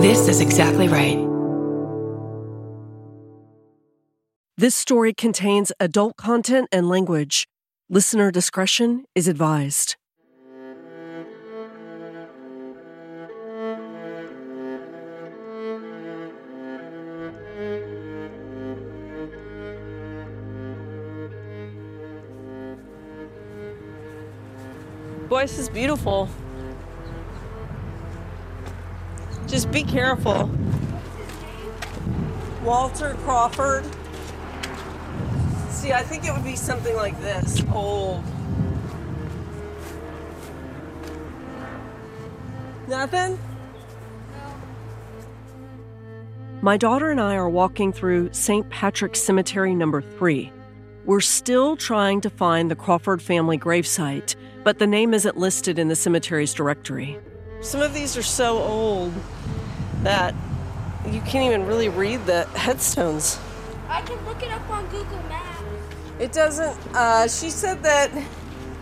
This 0.00 0.28
is 0.28 0.40
exactly 0.40 0.88
right. 0.88 1.18
This 4.56 4.74
story 4.74 5.12
contains 5.12 5.72
adult 5.78 6.16
content 6.16 6.68
and 6.72 6.88
language. 6.88 7.46
Listener 7.90 8.30
discretion 8.30 9.04
is 9.14 9.28
advised. 9.28 9.96
Boy, 25.28 25.42
this 25.42 25.58
is 25.58 25.68
beautiful. 25.68 26.30
Just 29.50 29.72
be 29.72 29.82
careful. 29.82 30.48
Walter 32.62 33.14
Crawford. 33.24 33.84
See, 35.70 35.92
I 35.92 36.02
think 36.02 36.24
it 36.24 36.32
would 36.32 36.44
be 36.44 36.54
something 36.54 36.94
like 36.94 37.20
this 37.20 37.60
old. 37.72 38.22
Nothing? 42.86 43.36
My 46.62 46.76
daughter 46.76 47.10
and 47.10 47.20
I 47.20 47.34
are 47.34 47.48
walking 47.48 47.92
through 47.92 48.32
St. 48.32 48.68
Patrick's 48.70 49.20
Cemetery 49.20 49.74
number 49.74 50.00
three. 50.00 50.52
We're 51.06 51.20
still 51.20 51.76
trying 51.76 52.20
to 52.20 52.30
find 52.30 52.70
the 52.70 52.76
Crawford 52.76 53.20
family 53.20 53.58
gravesite, 53.58 54.36
but 54.62 54.78
the 54.78 54.86
name 54.86 55.12
isn't 55.12 55.36
listed 55.36 55.76
in 55.78 55.88
the 55.88 55.96
cemetery's 55.96 56.54
directory. 56.54 57.18
Some 57.62 57.82
of 57.82 57.92
these 57.92 58.16
are 58.16 58.22
so 58.22 58.58
old 58.58 59.12
that 60.02 60.34
you 61.06 61.20
can't 61.20 61.44
even 61.46 61.66
really 61.66 61.88
read 61.88 62.24
the 62.24 62.44
headstones. 62.56 63.38
I 63.88 64.00
can 64.02 64.24
look 64.24 64.42
it 64.42 64.50
up 64.50 64.68
on 64.70 64.86
Google 64.86 65.22
Maps. 65.28 65.62
It 66.18 66.32
doesn't, 66.32 66.76
uh, 66.94 67.28
she 67.28 67.50
said 67.50 67.82
that 67.82 68.10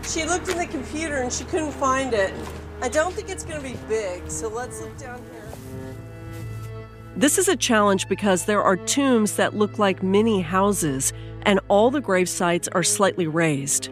she 0.03 0.25
looked 0.25 0.47
in 0.47 0.57
the 0.57 0.65
computer 0.65 1.17
and 1.17 1.31
she 1.31 1.43
couldn't 1.43 1.73
find 1.73 2.13
it. 2.13 2.33
I 2.81 2.87
don't 2.87 3.13
think 3.13 3.29
it's 3.29 3.43
going 3.43 3.61
to 3.61 3.67
be 3.67 3.77
big, 3.89 4.29
so 4.31 4.47
let's 4.47 4.81
look 4.81 4.97
down 4.97 5.21
here. 5.31 5.43
This 7.17 7.37
is 7.37 7.49
a 7.49 7.57
challenge 7.57 8.07
because 8.07 8.45
there 8.45 8.63
are 8.63 8.77
tombs 8.77 9.35
that 9.35 9.53
look 9.53 9.77
like 9.77 10.01
mini 10.01 10.39
houses, 10.39 11.11
and 11.41 11.59
all 11.67 11.91
the 11.91 11.99
grave 11.99 12.29
sites 12.29 12.69
are 12.69 12.83
slightly 12.83 13.27
raised. 13.27 13.89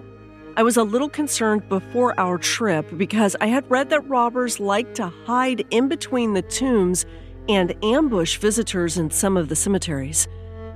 I 0.58 0.63
was 0.63 0.75
a 0.75 0.83
little 0.83 1.08
concerned 1.08 1.69
before 1.69 2.19
our 2.19 2.39
trip 2.39 2.88
because 2.97 3.36
I 3.39 3.45
had 3.45 3.69
read 3.69 3.91
that 3.91 4.09
robbers 4.09 4.59
like 4.59 4.95
to 4.95 5.14
hide 5.27 5.64
in 5.69 5.88
between 5.88 6.33
the 6.33 6.41
tombs 6.41 7.05
and 7.47 7.75
ambush 7.83 8.39
visitors 8.39 8.97
in 8.97 9.11
some 9.11 9.38
of 9.38 9.49
the 9.49 9.55
cemeteries. 9.55 10.27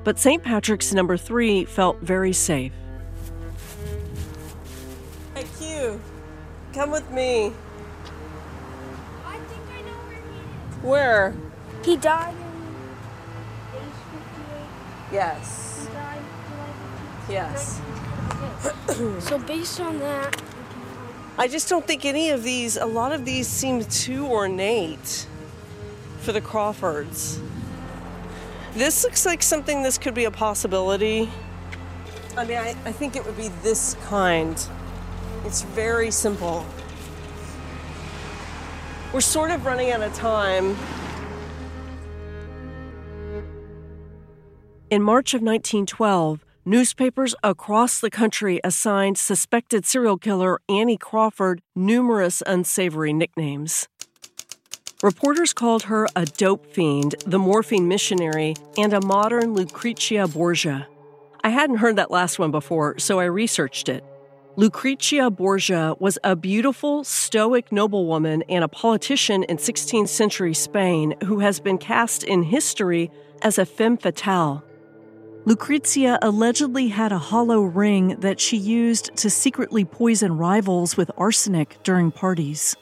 But 0.04 0.20
St. 0.20 0.44
Patrick's 0.44 0.94
number 0.94 1.18
three 1.18 1.66
felt 1.66 2.00
very 2.02 2.32
safe. 2.32 2.73
Hey, 5.34 5.48
Q, 5.58 6.00
come 6.73 6.92
with 6.92 7.10
me. 7.10 7.52
I 9.26 9.40
think 9.40 9.64
I 9.76 9.82
know 9.82 9.98
where 10.06 10.22
he 10.22 10.76
is. 10.78 10.84
Where? 10.84 11.36
He 11.84 11.98
died 11.98 12.36
in 12.36 13.80
age 13.80 13.82
58. 14.12 15.16
Yes. 15.16 15.88
He 15.88 15.94
died 15.95 16.22
July 16.48 17.34
Yes. 17.34 17.82
15th. 18.62 18.92
Okay. 19.02 19.20
so 19.22 19.40
based 19.40 19.80
on 19.80 20.00
that, 20.00 20.42
I 21.38 21.48
just 21.48 21.70
don't 21.70 21.86
think 21.88 22.06
any 22.06 22.30
of 22.30 22.44
these, 22.44 22.78
a 22.78 22.86
lot 22.86 23.12
of 23.12 23.26
these 23.26 23.48
seem 23.48 23.84
too 23.86 24.28
ornate 24.28 25.28
for 26.20 26.31
the 26.31 26.42
Crawfords. 26.42 27.42
This 28.73 29.04
looks 29.04 29.26
like 29.26 29.42
something 29.42 29.82
this 29.82 29.98
could 29.98 30.14
be 30.14 30.26
a 30.26 30.32
possibility. 30.32 31.30
I 32.38 32.45
mean, 32.45 32.58
I, 32.58 32.70
I 32.86 32.92
think 32.92 33.16
it 33.16 33.26
would 33.26 33.36
be 33.36 33.49
this 33.64 33.95
kind. 34.05 34.55
It's 35.45 35.64
very 35.64 36.11
simple. 36.11 36.66
We're 39.11 39.22
sort 39.22 39.52
of 39.52 39.66
running 39.66 39.92
out 39.92 40.02
of 40.02 40.14
time. 40.14 40.78
In 44.89 45.02
March 45.02 45.33
of 45.33 45.42
1912, 45.42 46.45
newspapers 46.71 47.36
across 47.43 47.99
the 47.99 48.09
country 48.09 48.61
assigned 48.64 49.17
suspected 49.17 49.86
serial 49.86 50.17
killer 50.17 50.61
Annie 50.70 50.95
Crawford 50.95 51.61
numerous 51.76 52.42
unsavory 52.48 53.11
nicknames. 53.11 53.89
Reporters 55.04 55.52
called 55.52 55.83
her 55.83 56.08
a 56.15 56.26
dope 56.26 56.65
fiend, 56.73 57.15
the 57.26 57.37
morphine 57.37 57.89
missionary, 57.89 58.54
and 58.77 58.93
a 58.93 59.05
modern 59.05 59.54
Lucrezia 59.54 60.30
Borgia. 60.30 60.87
I 61.43 61.49
hadn't 61.49 61.80
heard 61.80 61.98
that 61.98 62.10
last 62.10 62.39
one 62.39 62.52
before, 62.52 62.98
so 62.99 63.20
I 63.20 63.26
researched 63.26 63.89
it. 63.89 64.05
Lucrezia 64.55 65.30
Borgia 65.30 65.95
was 65.99 66.17
a 66.23 66.37
beautiful, 66.37 67.04
stoic 67.04 67.70
noblewoman 67.73 68.43
and 68.48 68.64
a 68.64 68.70
politician 68.70 69.43
in 69.43 69.58
16th 69.58 70.08
century 70.08 70.54
Spain 70.54 71.15
who 71.26 71.39
has 71.39 71.60
been 71.60 71.77
cast 71.77 72.23
in 72.23 72.43
history 72.43 73.11
as 73.42 73.58
a 73.58 73.65
femme 73.65 73.98
fatale. 73.98 74.64
Lucrezia 75.44 76.20
allegedly 76.22 76.90
had 76.90 77.12
a 77.12 77.18
hollow 77.18 77.62
ring 77.62 78.16
that 78.20 78.40
she 78.40 78.58
used 78.58 79.16
to 79.18 79.28
secretly 79.28 79.84
poison 79.84 80.38
rivals 80.38 80.96
with 80.96 81.10
arsenic 81.18 81.82
during 81.84 82.12
parties. 82.12 82.76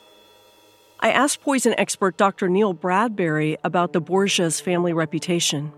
I 0.99 1.11
asked 1.11 1.39
poison 1.39 1.73
expert 1.77 2.17
Dr. 2.17 2.49
Neil 2.49 2.73
Bradbury 2.73 3.57
about 3.63 3.93
the 3.93 4.01
Borgia's 4.01 4.59
family 4.59 4.91
reputation. 4.91 5.71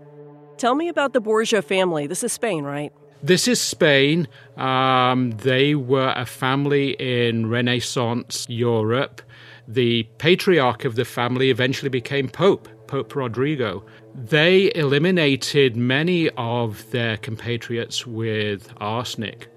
Tell 0.56 0.74
me 0.74 0.88
about 0.88 1.12
the 1.12 1.20
Borgia 1.20 1.62
family. 1.62 2.08
This 2.08 2.24
is 2.24 2.32
Spain, 2.32 2.64
right? 2.64 2.92
This 3.22 3.46
is 3.46 3.60
Spain. 3.60 4.26
Um, 4.56 5.30
they 5.30 5.76
were 5.76 6.12
a 6.16 6.26
family 6.26 6.96
in 6.98 7.48
Renaissance 7.48 8.46
Europe. 8.48 9.22
The 9.68 10.02
patriarch 10.18 10.84
of 10.84 10.96
the 10.96 11.04
family 11.04 11.50
eventually 11.50 11.88
became 11.88 12.28
Pope, 12.28 12.68
Pope 12.88 13.14
Rodrigo. 13.14 13.84
They 14.14 14.72
eliminated 14.74 15.76
many 15.76 16.28
of 16.30 16.90
their 16.90 17.16
compatriots 17.16 18.06
with 18.06 18.72
arsenic. 18.76 19.48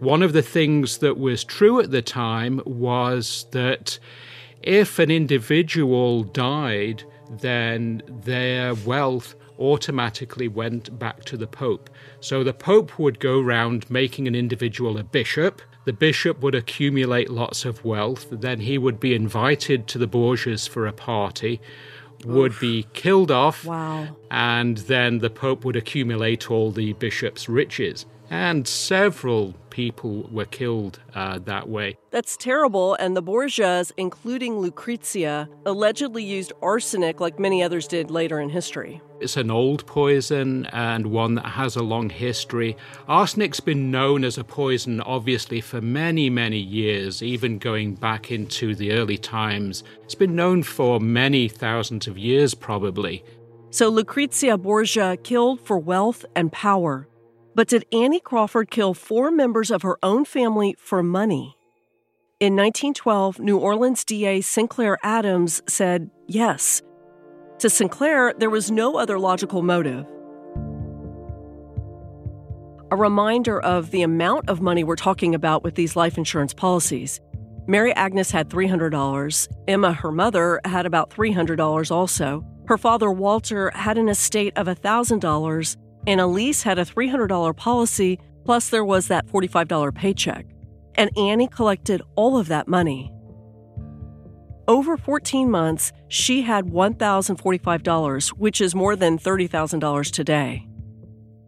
One 0.00 0.22
of 0.22 0.32
the 0.32 0.42
things 0.42 0.98
that 0.98 1.18
was 1.18 1.44
true 1.44 1.80
at 1.80 1.90
the 1.90 2.02
time 2.02 2.62
was 2.64 3.46
that 3.50 3.98
if 4.62 4.98
an 4.98 5.10
individual 5.10 6.24
died, 6.24 7.04
then 7.30 8.02
their 8.24 8.74
wealth 8.74 9.34
automatically 9.58 10.48
went 10.48 10.98
back 10.98 11.24
to 11.24 11.36
the 11.36 11.46
Pope. 11.46 11.90
So 12.20 12.42
the 12.42 12.54
Pope 12.54 12.98
would 12.98 13.18
go 13.20 13.40
round 13.40 13.90
making 13.90 14.26
an 14.26 14.34
individual 14.34 14.98
a 14.98 15.04
bishop. 15.04 15.60
The 15.84 15.92
bishop 15.92 16.40
would 16.42 16.54
accumulate 16.54 17.30
lots 17.30 17.64
of 17.64 17.84
wealth. 17.84 18.26
Then 18.30 18.60
he 18.60 18.78
would 18.78 19.00
be 19.00 19.14
invited 19.14 19.86
to 19.88 19.98
the 19.98 20.06
Borgias 20.06 20.68
for 20.68 20.86
a 20.86 20.92
party, 20.92 21.60
would 22.24 22.52
Oof. 22.52 22.60
be 22.60 22.86
killed 22.92 23.30
off. 23.30 23.64
Wow. 23.64 24.16
And 24.30 24.78
then 24.78 25.18
the 25.18 25.30
Pope 25.30 25.64
would 25.64 25.76
accumulate 25.76 26.50
all 26.50 26.70
the 26.70 26.92
bishop's 26.94 27.48
riches. 27.48 28.06
And 28.30 28.68
several 28.68 29.54
people 29.70 30.28
were 30.30 30.44
killed 30.44 31.00
uh, 31.14 31.38
that 31.40 31.68
way. 31.68 31.96
That's 32.10 32.36
terrible. 32.36 32.94
And 32.94 33.16
the 33.16 33.22
Borgias, 33.22 33.92
including 33.96 34.58
Lucrezia, 34.58 35.48
allegedly 35.64 36.24
used 36.24 36.52
arsenic 36.60 37.20
like 37.20 37.38
many 37.38 37.62
others 37.62 37.86
did 37.86 38.10
later 38.10 38.40
in 38.40 38.50
history. 38.50 39.00
It's 39.20 39.36
an 39.36 39.50
old 39.50 39.86
poison 39.86 40.66
and 40.66 41.06
one 41.06 41.34
that 41.36 41.46
has 41.46 41.74
a 41.74 41.82
long 41.82 42.10
history. 42.10 42.76
Arsenic's 43.08 43.60
been 43.60 43.90
known 43.90 44.24
as 44.24 44.38
a 44.38 44.44
poison, 44.44 45.00
obviously, 45.00 45.60
for 45.60 45.80
many, 45.80 46.30
many 46.30 46.58
years, 46.58 47.22
even 47.22 47.58
going 47.58 47.94
back 47.94 48.30
into 48.30 48.74
the 48.74 48.92
early 48.92 49.18
times. 49.18 49.82
It's 50.04 50.14
been 50.14 50.36
known 50.36 50.62
for 50.62 51.00
many 51.00 51.48
thousands 51.48 52.06
of 52.06 52.16
years, 52.16 52.54
probably. 52.54 53.24
So 53.70 53.88
Lucrezia 53.88 54.56
Borgia 54.56 55.16
killed 55.16 55.60
for 55.60 55.78
wealth 55.78 56.24
and 56.34 56.52
power. 56.52 57.07
But 57.58 57.66
did 57.66 57.86
Annie 57.92 58.20
Crawford 58.20 58.70
kill 58.70 58.94
four 58.94 59.32
members 59.32 59.72
of 59.72 59.82
her 59.82 59.98
own 60.00 60.24
family 60.24 60.76
for 60.78 61.02
money? 61.02 61.56
In 62.38 62.54
1912, 62.54 63.40
New 63.40 63.58
Orleans 63.58 64.04
DA 64.04 64.42
St. 64.42 64.70
Clair 64.70 64.96
Adams 65.02 65.60
said 65.66 66.08
yes. 66.28 66.82
To 67.58 67.68
St. 67.68 67.90
Clair, 67.90 68.32
there 68.38 68.48
was 68.48 68.70
no 68.70 68.96
other 68.96 69.18
logical 69.18 69.62
motive. 69.62 70.06
A 72.92 72.96
reminder 72.96 73.60
of 73.60 73.90
the 73.90 74.02
amount 74.02 74.48
of 74.48 74.60
money 74.60 74.84
we're 74.84 74.94
talking 74.94 75.34
about 75.34 75.64
with 75.64 75.74
these 75.74 75.96
life 75.96 76.16
insurance 76.16 76.54
policies. 76.54 77.20
Mary 77.66 77.92
Agnes 77.94 78.30
had 78.30 78.50
$300. 78.50 79.48
Emma, 79.66 79.92
her 79.94 80.12
mother, 80.12 80.60
had 80.64 80.86
about 80.86 81.10
$300 81.10 81.90
also. 81.90 82.44
Her 82.68 82.78
father, 82.78 83.10
Walter, 83.10 83.72
had 83.74 83.98
an 83.98 84.08
estate 84.08 84.52
of 84.54 84.68
$1,000 84.68 85.76
and 86.08 86.22
Elise 86.22 86.62
had 86.62 86.78
a 86.78 86.86
$300 86.86 87.54
policy, 87.54 88.18
plus 88.46 88.70
there 88.70 88.84
was 88.84 89.08
that 89.08 89.26
$45 89.26 89.94
paycheck. 89.94 90.46
And 90.94 91.16
Annie 91.18 91.48
collected 91.48 92.00
all 92.16 92.38
of 92.38 92.48
that 92.48 92.66
money. 92.66 93.12
Over 94.66 94.96
14 94.96 95.50
months, 95.50 95.92
she 96.08 96.40
had 96.42 96.64
$1,045, 96.64 98.28
which 98.30 98.62
is 98.62 98.74
more 98.74 98.96
than 98.96 99.18
$30,000 99.18 100.10
today. 100.10 100.66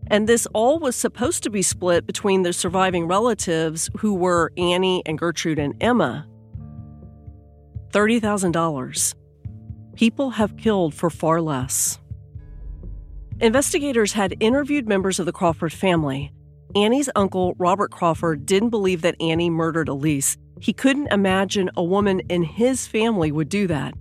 And 0.08 0.28
this 0.28 0.46
all 0.52 0.78
was 0.78 0.94
supposed 0.94 1.42
to 1.44 1.50
be 1.50 1.62
split 1.62 2.06
between 2.06 2.42
the 2.42 2.52
surviving 2.52 3.06
relatives, 3.06 3.88
who 3.98 4.14
were 4.14 4.52
Annie 4.58 5.02
and 5.06 5.18
Gertrude 5.18 5.58
and 5.58 5.74
Emma. 5.80 6.26
$30,000. 7.92 9.14
People 9.94 10.30
have 10.30 10.56
killed 10.56 10.94
for 10.94 11.08
far 11.08 11.40
less. 11.40 11.99
Investigators 13.40 14.12
had 14.12 14.36
interviewed 14.40 14.86
members 14.86 15.18
of 15.18 15.24
the 15.24 15.32
Crawford 15.32 15.72
family. 15.72 16.30
Annie's 16.76 17.08
uncle, 17.16 17.54
Robert 17.56 17.90
Crawford, 17.90 18.44
didn't 18.44 18.68
believe 18.68 19.00
that 19.00 19.16
Annie 19.18 19.48
murdered 19.48 19.88
Elise. 19.88 20.36
He 20.60 20.74
couldn't 20.74 21.10
imagine 21.10 21.70
a 21.74 21.82
woman 21.82 22.20
in 22.28 22.42
his 22.42 22.86
family 22.86 23.32
would 23.32 23.48
do 23.48 23.66
that. 23.66 23.94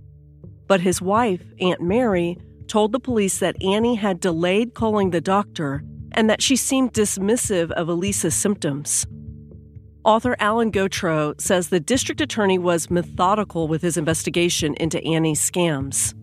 But 0.66 0.82
his 0.82 1.00
wife, 1.00 1.42
Aunt 1.58 1.80
Mary, 1.80 2.36
told 2.68 2.92
the 2.92 3.00
police 3.00 3.38
that 3.38 3.60
Annie 3.62 3.94
had 3.94 4.20
delayed 4.20 4.74
calling 4.74 5.08
the 5.08 5.22
doctor 5.22 5.82
and 6.12 6.28
that 6.28 6.42
she 6.42 6.54
seemed 6.54 6.92
dismissive 6.92 7.70
of 7.70 7.88
Elise's 7.88 8.34
symptoms. 8.34 9.06
Author 10.04 10.36
Alan 10.38 10.70
Gauthreaux 10.70 11.40
says 11.40 11.68
the 11.70 11.80
district 11.80 12.20
attorney 12.20 12.58
was 12.58 12.90
methodical 12.90 13.68
with 13.68 13.80
his 13.80 13.96
investigation 13.96 14.74
into 14.74 15.02
Annie's 15.02 15.40
scams. 15.40 16.14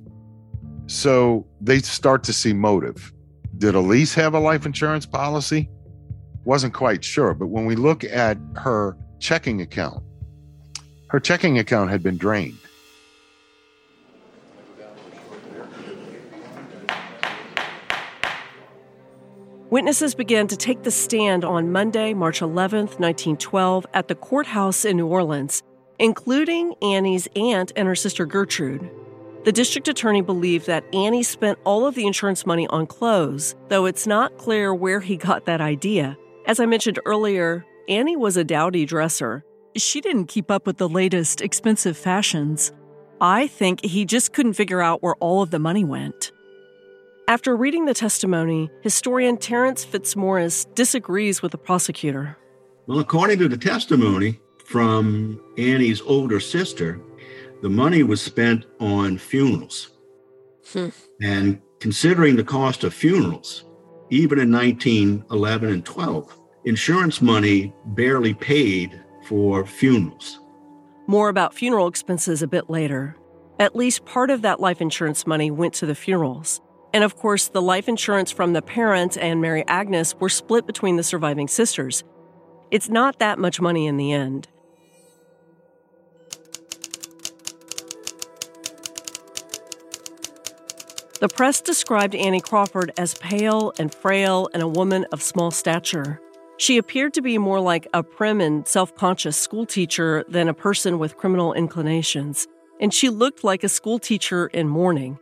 So 0.88 1.45
they 1.60 1.80
start 1.80 2.24
to 2.24 2.34
see 2.34 2.54
motive. 2.54 3.13
Did 3.57 3.75
Elise 3.75 4.13
have 4.16 4.34
a 4.34 4.39
life 4.39 4.66
insurance 4.66 5.06
policy? 5.06 5.69
Wasn't 6.45 6.74
quite 6.74 7.04
sure. 7.04 7.34
But 7.34 7.48
when 7.48 7.66
we 7.66 7.75
look 7.75 8.04
at 8.06 8.38
her 8.56 8.98
checking 9.19 9.62
account, 9.62 10.04
her 11.10 11.19
checking 11.19 11.60
account 11.60 11.89
had 11.89 12.04
been 12.04 12.18
drained. 12.18 12.57
Witnesses 19.69 20.16
began 20.16 20.48
to 20.48 20.56
take 20.56 20.84
the 20.84 20.92
stand 20.92 21.44
on 21.44 21.74
Monday, 21.74 22.13
March 22.13 22.42
11, 22.42 22.86
1912, 22.86 23.86
at 23.94 24.07
the 24.07 24.16
courthouse 24.16 24.86
in 24.86 24.95
New 24.95 25.07
Orleans, 25.07 25.62
including 26.00 26.74
Annie's 26.81 27.28
aunt 27.36 27.74
and 27.75 27.86
her 27.86 27.95
sister 27.95 28.25
Gertrude. 28.25 28.89
The 29.47 29.53
district 29.53 29.88
attorney 29.88 30.21
believed 30.21 30.67
that 30.67 30.83
Annie 30.94 31.23
spent 31.23 31.57
all 31.63 31.88
of 31.88 31.95
the 31.95 32.05
insurance 32.05 32.45
money 32.45 32.67
on 32.67 32.85
clothes, 32.85 33.55
though 33.69 33.85
it's 33.85 34.05
not 34.05 34.38
clear 34.38 34.75
where 34.75 34.99
he 34.99 35.15
got 35.15 35.45
that 35.45 35.61
idea. 35.61 36.17
As 36.45 36.59
I 36.59 36.65
mentioned 36.65 36.99
earlier, 37.05 37.65
Annie 37.88 38.17
was 38.17 38.35
a 38.35 38.44
dowdy 38.44 38.85
dresser. 38.85 39.45
She 39.77 40.01
didn't 40.01 40.25
keep 40.25 40.51
up 40.51 40.67
with 40.67 40.75
the 40.75 40.89
latest 40.89 41.39
expensive 41.39 41.95
fashions. 41.95 42.73
I 43.21 43.47
think 43.47 43.85
he 43.85 44.03
just 44.03 44.33
couldn't 44.33 44.55
figure 44.55 44.81
out 44.81 45.01
where 45.01 45.15
all 45.21 45.41
of 45.41 45.51
the 45.51 45.59
money 45.59 45.85
went. 45.85 46.33
After 47.29 47.55
reading 47.55 47.85
the 47.85 47.93
testimony, 47.93 48.69
historian 48.81 49.38
Terrence 49.38 49.85
Fitzmaurice 49.85 50.65
disagrees 50.75 51.41
with 51.41 51.53
the 51.53 51.57
prosecutor. 51.57 52.38
Well, 52.85 53.00
according 53.00 53.39
to 53.39 53.47
the 53.47 53.57
testimony 53.57 54.41
from 54.65 55.41
Annie's 55.57 56.01
older 56.01 56.41
sister, 56.41 57.00
the 57.62 57.69
money 57.69 58.04
was 58.04 58.21
spent 58.21 58.65
on 58.80 59.18
funerals. 59.18 59.92
Hmm. 60.71 60.89
And 61.21 61.62
considering 61.80 62.36
the 62.36 62.44
cost 62.44 62.83
of 62.83 62.94
funerals, 62.94 63.65
even 64.09 64.39
in 64.39 64.51
1911 64.51 65.69
and 65.69 65.86
12, 65.86 66.39
insurance 66.65 67.21
money 67.21 67.74
barely 67.88 68.33
paid 68.33 69.00
for 69.25 69.65
funerals. 69.65 70.39
More 71.07 71.30
about 71.30 71.54
funeral 71.54 71.88
expenses 71.88 72.42
a 72.42 72.48
bit 72.48 72.69
later. 72.69 73.15
At 73.60 73.75
least 73.75 74.06
part 74.06 74.30
of 74.30 74.42
that 74.44 74.60
life 74.60 74.81
insurance 74.81 75.25
money 75.25 75.50
went 75.50 75.74
to 75.75 75.86
the 75.86 75.95
funerals. 75.95 76.62
And 76.94 77.03
of 77.03 77.15
course, 77.15 77.48
the 77.50 77.62
life 77.62 77.88
insurance 77.88 78.31
from 78.31 78.53
the 78.53 78.62
parents 78.62 79.18
and 79.18 79.42
Mary 79.42 79.63
Agnes 79.68 80.15
were 80.15 80.30
split 80.30 80.68
between 80.68 80.95
the 80.95 81.03
surviving 81.03 81.48
sisters. 81.48 82.03
It's 82.71 82.89
not 82.89 83.19
that 83.19 83.39
much 83.39 83.62
money 83.62 83.88
in 83.88 83.98
the 83.98 84.12
end. 84.12 84.48
The 91.19 91.27
press 91.27 91.61
described 91.61 92.13
Annie 92.13 92.39
Crawford 92.39 92.91
as 92.95 93.15
pale 93.15 93.73
and 93.79 93.91
frail 93.91 94.49
and 94.53 94.61
a 94.61 94.67
woman 94.67 95.03
of 95.11 95.23
small 95.23 95.49
stature. 95.49 96.21
She 96.57 96.77
appeared 96.77 97.15
to 97.15 97.23
be 97.23 97.39
more 97.39 97.59
like 97.59 97.87
a 97.91 98.03
prim 98.03 98.39
and 98.39 98.67
self 98.67 98.93
conscious 98.93 99.35
schoolteacher 99.35 100.25
than 100.29 100.47
a 100.47 100.53
person 100.53 100.99
with 100.99 101.17
criminal 101.17 101.53
inclinations, 101.53 102.47
and 102.79 102.93
she 102.93 103.09
looked 103.09 103.43
like 103.43 103.63
a 103.63 103.69
schoolteacher 103.69 104.45
in 104.47 104.67
mourning. 104.67 105.17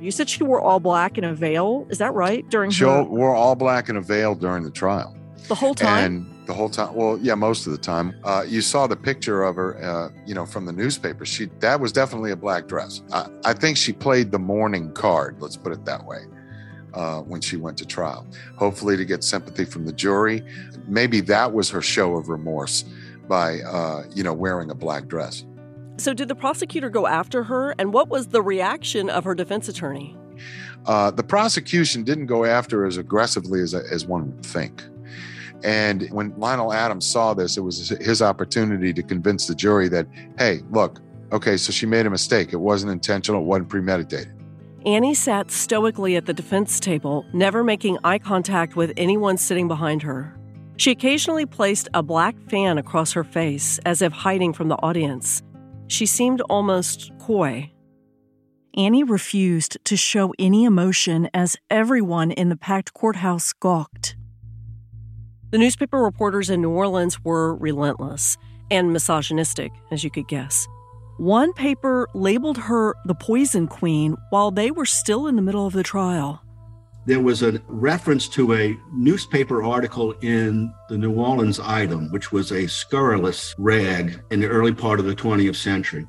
You 0.00 0.12
said 0.12 0.28
she 0.28 0.44
wore 0.44 0.60
all 0.60 0.78
black 0.78 1.16
and 1.16 1.26
a 1.26 1.34
veil. 1.34 1.88
Is 1.90 1.98
that 1.98 2.14
right? 2.14 2.48
During 2.48 2.70
she 2.70 2.84
her... 2.84 3.02
wore 3.02 3.34
all 3.34 3.56
black 3.56 3.88
and 3.88 3.98
a 3.98 4.02
veil 4.02 4.36
during 4.36 4.62
the 4.62 4.70
trial. 4.70 5.16
The 5.48 5.54
whole 5.54 5.74
time. 5.74 6.04
And 6.04 6.46
the 6.46 6.54
whole 6.54 6.68
time. 6.68 6.94
Well, 6.94 7.18
yeah, 7.20 7.34
most 7.34 7.66
of 7.66 7.72
the 7.72 7.78
time. 7.78 8.14
Uh, 8.24 8.44
you 8.46 8.60
saw 8.60 8.86
the 8.86 8.96
picture 8.96 9.44
of 9.44 9.56
her, 9.56 9.82
uh, 9.82 10.10
you 10.26 10.34
know, 10.34 10.46
from 10.46 10.66
the 10.66 10.72
newspaper. 10.72 11.24
She 11.24 11.46
that 11.60 11.80
was 11.80 11.92
definitely 11.92 12.30
a 12.32 12.36
black 12.36 12.66
dress. 12.66 13.02
I, 13.12 13.28
I 13.44 13.52
think 13.52 13.76
she 13.76 13.92
played 13.92 14.32
the 14.32 14.38
mourning 14.38 14.92
card. 14.92 15.36
Let's 15.40 15.56
put 15.56 15.72
it 15.72 15.84
that 15.84 16.04
way. 16.04 16.20
Uh, 16.94 17.20
when 17.20 17.42
she 17.42 17.58
went 17.58 17.76
to 17.76 17.84
trial, 17.84 18.26
hopefully 18.56 18.96
to 18.96 19.04
get 19.04 19.22
sympathy 19.22 19.66
from 19.66 19.84
the 19.84 19.92
jury. 19.92 20.42
Maybe 20.88 21.20
that 21.22 21.52
was 21.52 21.68
her 21.68 21.82
show 21.82 22.16
of 22.16 22.30
remorse 22.30 22.86
by, 23.28 23.60
uh, 23.60 24.04
you 24.14 24.22
know, 24.22 24.32
wearing 24.32 24.70
a 24.70 24.74
black 24.74 25.06
dress. 25.06 25.44
So, 25.98 26.14
did 26.14 26.28
the 26.28 26.34
prosecutor 26.34 26.88
go 26.88 27.06
after 27.06 27.44
her, 27.44 27.74
and 27.78 27.92
what 27.92 28.08
was 28.08 28.28
the 28.28 28.40
reaction 28.40 29.10
of 29.10 29.24
her 29.24 29.34
defense 29.34 29.68
attorney? 29.68 30.16
Uh, 30.86 31.10
the 31.10 31.22
prosecution 31.22 32.04
didn't 32.04 32.26
go 32.26 32.44
after 32.44 32.80
her 32.80 32.86
as 32.86 32.96
aggressively 32.96 33.60
as, 33.60 33.74
as 33.74 34.06
one 34.06 34.34
would 34.34 34.46
think. 34.46 34.82
And 35.64 36.08
when 36.10 36.38
Lionel 36.38 36.72
Adams 36.72 37.06
saw 37.06 37.34
this, 37.34 37.56
it 37.56 37.62
was 37.62 37.88
his 37.88 38.22
opportunity 38.22 38.92
to 38.92 39.02
convince 39.02 39.46
the 39.46 39.54
jury 39.54 39.88
that, 39.88 40.06
hey, 40.38 40.62
look, 40.70 41.00
okay, 41.32 41.56
so 41.56 41.72
she 41.72 41.86
made 41.86 42.06
a 42.06 42.10
mistake. 42.10 42.52
It 42.52 42.60
wasn't 42.60 42.92
intentional, 42.92 43.40
it 43.40 43.44
wasn't 43.44 43.68
premeditated. 43.68 44.32
Annie 44.84 45.14
sat 45.14 45.50
stoically 45.50 46.14
at 46.14 46.26
the 46.26 46.32
defense 46.32 46.78
table, 46.78 47.26
never 47.32 47.64
making 47.64 47.98
eye 48.04 48.18
contact 48.18 48.76
with 48.76 48.92
anyone 48.96 49.36
sitting 49.36 49.66
behind 49.66 50.02
her. 50.02 50.38
She 50.76 50.90
occasionally 50.90 51.46
placed 51.46 51.88
a 51.94 52.02
black 52.02 52.36
fan 52.48 52.78
across 52.78 53.12
her 53.12 53.24
face, 53.24 53.80
as 53.84 54.02
if 54.02 54.12
hiding 54.12 54.52
from 54.52 54.68
the 54.68 54.76
audience. 54.76 55.42
She 55.88 56.06
seemed 56.06 56.40
almost 56.42 57.10
coy. 57.18 57.72
Annie 58.76 59.04
refused 59.04 59.78
to 59.84 59.96
show 59.96 60.34
any 60.38 60.64
emotion 60.64 61.30
as 61.32 61.56
everyone 61.70 62.30
in 62.30 62.50
the 62.50 62.56
packed 62.56 62.92
courthouse 62.92 63.54
gawked. 63.54 64.15
The 65.56 65.60
newspaper 65.60 66.02
reporters 66.02 66.50
in 66.50 66.60
New 66.60 66.68
Orleans 66.68 67.24
were 67.24 67.54
relentless 67.54 68.36
and 68.70 68.92
misogynistic, 68.92 69.72
as 69.90 70.04
you 70.04 70.10
could 70.10 70.28
guess. 70.28 70.68
One 71.16 71.54
paper 71.54 72.10
labeled 72.12 72.58
her 72.58 72.94
the 73.06 73.14
Poison 73.14 73.66
Queen 73.66 74.18
while 74.28 74.50
they 74.50 74.70
were 74.70 74.84
still 74.84 75.26
in 75.26 75.34
the 75.34 75.40
middle 75.40 75.66
of 75.66 75.72
the 75.72 75.82
trial. 75.82 76.42
There 77.06 77.20
was 77.20 77.42
a 77.42 77.58
reference 77.68 78.28
to 78.36 78.52
a 78.52 78.76
newspaper 78.92 79.62
article 79.62 80.12
in 80.20 80.74
the 80.90 80.98
New 80.98 81.14
Orleans 81.14 81.58
Item, 81.58 82.10
which 82.10 82.32
was 82.32 82.52
a 82.52 82.66
scurrilous 82.66 83.54
rag 83.56 84.20
in 84.30 84.40
the 84.40 84.48
early 84.48 84.74
part 84.74 85.00
of 85.00 85.06
the 85.06 85.16
20th 85.16 85.56
century. 85.56 86.06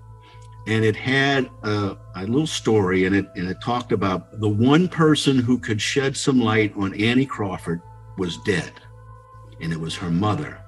And 0.67 0.83
it 0.83 0.97
had 0.97 1.49
a, 1.63 1.95
a 2.17 2.25
little 2.27 2.47
story 2.47 3.05
in 3.05 3.13
it, 3.13 3.27
and 3.37 3.47
it 3.47 3.61
talked 3.63 3.93
about 3.93 4.41
the 4.41 4.49
one 4.49 4.89
person 4.89 5.39
who 5.39 5.57
could 5.57 5.79
shed 5.81 6.17
some 6.17 6.41
light 6.41 6.73
on 6.75 6.93
Annie 6.95 7.25
Crawford 7.25 7.81
was 8.17 8.35
dead 8.39 8.73
and 9.61 9.71
it 9.73 9.79
was 9.79 9.95
her 9.95 10.11
mother. 10.11 10.59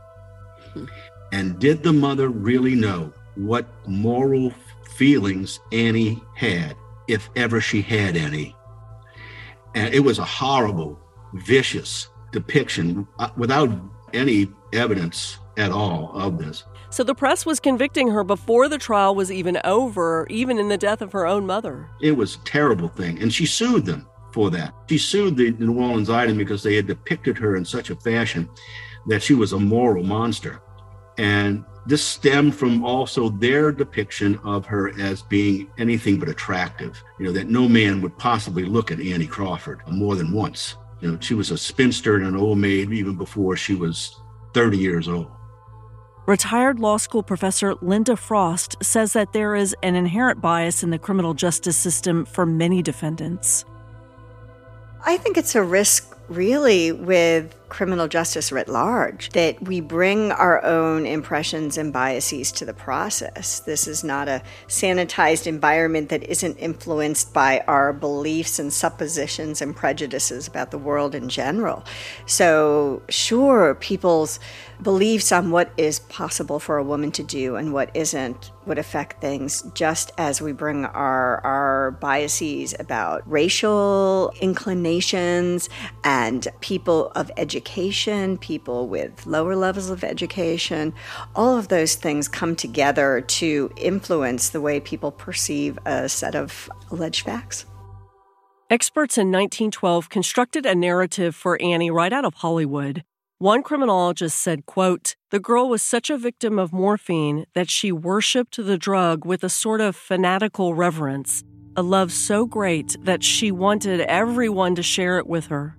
And 1.32 1.60
did 1.60 1.84
the 1.84 1.94
mother 1.94 2.30
really 2.30 2.76
know 2.76 3.14
what 3.36 3.68
moral 3.88 4.54
feelings 4.96 5.60
Annie 5.72 6.22
had, 6.36 6.76
if 7.08 7.30
ever 7.36 7.62
she 7.62 7.82
had 7.82 8.18
any? 8.18 8.56
And 9.76 9.94
it 9.94 10.00
was 10.00 10.20
a 10.20 10.26
horrible, 10.26 11.00
vicious 11.34 12.10
depiction 12.32 13.08
uh, 13.20 13.30
without 13.38 13.70
any 14.14 14.50
evidence 14.74 15.38
at 15.58 15.72
all 15.72 16.12
of 16.16 16.38
this. 16.38 16.64
So 16.92 17.04
the 17.04 17.14
press 17.14 17.46
was 17.46 17.60
convicting 17.60 18.10
her 18.10 18.24
before 18.24 18.68
the 18.68 18.80
trial 18.80 19.14
was 19.14 19.32
even 19.32 19.60
over, 19.64 20.26
even 20.30 20.58
in 20.58 20.70
the 20.70 20.78
death 20.78 21.02
of 21.02 21.12
her 21.12 21.28
own 21.28 21.46
mother. 21.46 21.88
It 22.02 22.14
was 22.14 22.36
a 22.36 22.40
terrible 22.40 22.88
thing. 22.88 23.22
And 23.22 23.32
she 23.32 23.46
sued 23.46 23.86
them 23.86 24.08
for 24.34 24.50
that. 24.52 24.74
She 24.90 24.98
sued 24.98 25.38
the 25.38 25.52
New 25.52 25.80
Orleans 25.80 26.10
Item 26.10 26.38
because 26.38 26.64
they 26.64 26.76
had 26.76 26.88
depicted 26.88 27.38
her 27.38 27.56
in 27.56 27.66
such 27.66 27.90
a 27.90 27.96
fashion 27.96 28.50
that 29.08 29.24
she 29.24 29.34
was 29.34 29.54
a 29.54 29.60
moral 29.60 30.04
monster. 30.04 30.62
And 31.18 31.66
this 31.86 32.04
stemmed 32.04 32.56
from 32.56 32.86
also 32.86 33.30
their 33.30 33.72
depiction 33.72 34.40
of 34.44 34.66
her 34.68 35.00
as 35.00 35.22
being 35.24 35.70
anything 35.78 36.20
but 36.20 36.30
attractive, 36.30 37.02
you 37.20 37.26
know, 37.26 37.32
that 37.32 37.50
no 37.50 37.68
man 37.68 38.02
would 38.02 38.18
possibly 38.18 38.64
look 38.64 38.92
at 38.92 39.00
Annie 39.00 39.28
Crawford 39.28 39.82
more 39.88 40.16
than 40.16 40.32
once. 40.32 40.76
You 41.02 41.12
know, 41.12 41.18
she 41.20 41.34
was 41.34 41.52
a 41.52 41.58
spinster 41.58 42.16
and 42.16 42.26
an 42.26 42.36
old 42.36 42.58
maid 42.58 42.92
even 42.92 43.16
before 43.16 43.56
she 43.56 43.76
was 43.76 44.22
30 44.54 44.78
years 44.78 45.08
old. 45.08 45.32
Retired 46.26 46.80
law 46.80 46.98
school 46.98 47.24
professor 47.24 47.74
Linda 47.82 48.16
Frost 48.16 48.76
says 48.84 49.14
that 49.14 49.34
there 49.34 49.56
is 49.56 49.76
an 49.82 49.96
inherent 49.96 50.42
bias 50.42 50.84
in 50.84 50.92
the 50.92 51.00
criminal 51.00 51.34
justice 51.34 51.76
system 51.76 52.24
for 52.24 52.46
many 52.46 52.84
defendants. 52.84 53.66
I 55.06 55.18
think 55.18 55.38
it's 55.38 55.56
a 55.56 55.64
risk, 55.64 56.16
really, 56.28 56.92
with 56.92 57.56
criminal 57.70 58.08
justice 58.08 58.52
writ 58.52 58.68
large, 58.68 59.30
that 59.30 59.62
we 59.62 59.80
bring 59.80 60.32
our 60.32 60.64
own 60.64 61.06
impressions 61.06 61.78
and 61.78 61.94
biases 61.94 62.52
to 62.54 62.66
the 62.66 62.74
process. 62.74 63.60
This 63.62 63.88
is 63.88 64.04
not 64.04 64.28
a 64.28 64.42
sanitized 64.68 65.48
environment 65.48 66.10
that 66.10 66.24
isn't 66.24 66.58
influenced 66.58 67.34
by 67.34 67.64
our 67.68 67.94
beliefs 67.94 68.60
and 68.60 68.74
suppositions 68.74 69.62
and 69.62 69.76
prejudices 69.76 70.48
about 70.48 70.72
the 70.72 70.78
world 70.78 71.16
in 71.16 71.30
general. 71.30 71.86
So, 72.26 73.02
sure, 73.10 73.76
people's 73.76 74.40
beliefs 74.82 75.32
on 75.32 75.52
what 75.52 75.72
is 75.78 76.00
possible 76.00 76.60
for 76.60 76.78
a 76.78 76.84
woman 76.84 77.12
to 77.12 77.24
do 77.24 77.56
and 77.56 77.74
what 77.74 77.92
isn't 77.94 78.52
would 78.66 78.78
affect 78.78 79.20
things 79.20 79.64
just 79.74 80.12
as 80.18 80.42
we 80.42 80.54
bring 80.54 80.86
our 80.86 81.44
our 81.44 81.92
biases 81.92 82.76
about 82.80 83.30
racial 83.30 84.32
inclinations 84.42 85.70
and 86.04 86.48
people 86.62 87.12
of 87.16 87.32
education 87.36 87.59
education, 87.60 88.38
people 88.38 88.88
with 88.88 89.26
lower 89.26 89.54
levels 89.54 89.90
of 89.90 90.02
education, 90.02 90.94
all 91.36 91.58
of 91.58 91.68
those 91.68 91.96
things 91.96 92.30
come 92.30 92.56
together 92.56 93.20
to 93.20 93.70
influence 93.76 94.50
the 94.50 94.62
way 94.62 94.80
people 94.80 95.12
perceive 95.12 95.78
a 95.86 96.08
set 96.08 96.36
of 96.36 96.70
alleged 96.90 97.26
facts. 97.26 97.66
Experts 98.70 99.18
in 99.18 99.28
1912 99.28 100.10
constructed 100.10 100.66
a 100.66 100.74
narrative 100.74 101.36
for 101.36 101.62
Annie 101.62 101.92
right 101.92 102.14
out 102.14 102.24
of 102.24 102.36
Hollywood. 102.36 103.04
One 103.40 103.62
criminologist 103.62 104.40
said, 104.40 104.66
quote, 104.66 105.16
"The 105.32 105.40
girl 105.40 105.68
was 105.68 105.82
such 105.82 106.10
a 106.10 106.18
victim 106.18 106.58
of 106.58 106.72
morphine 106.72 107.46
that 107.56 107.70
she 107.70 107.92
worshiped 107.92 108.56
the 108.56 108.78
drug 108.78 109.26
with 109.26 109.44
a 109.44 109.50
sort 109.50 109.82
of 109.82 109.98
fanatical 109.98 110.76
reverence, 110.76 111.44
a 111.76 111.82
love 111.82 112.14
so 112.14 112.46
great 112.46 112.96
that 113.04 113.22
she 113.24 113.52
wanted 113.52 114.00
everyone 114.02 114.76
to 114.76 114.84
share 114.84 115.18
it 115.18 115.28
with 115.28 115.48
her." 115.48 115.76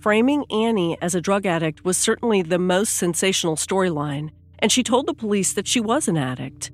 Framing 0.00 0.44
Annie 0.50 0.96
as 1.02 1.16
a 1.16 1.20
drug 1.20 1.44
addict 1.44 1.84
was 1.84 1.96
certainly 1.96 2.42
the 2.42 2.58
most 2.58 2.94
sensational 2.94 3.56
storyline, 3.56 4.30
and 4.60 4.70
she 4.70 4.84
told 4.84 5.06
the 5.06 5.14
police 5.14 5.52
that 5.54 5.66
she 5.66 5.80
was 5.80 6.06
an 6.06 6.16
addict. 6.16 6.70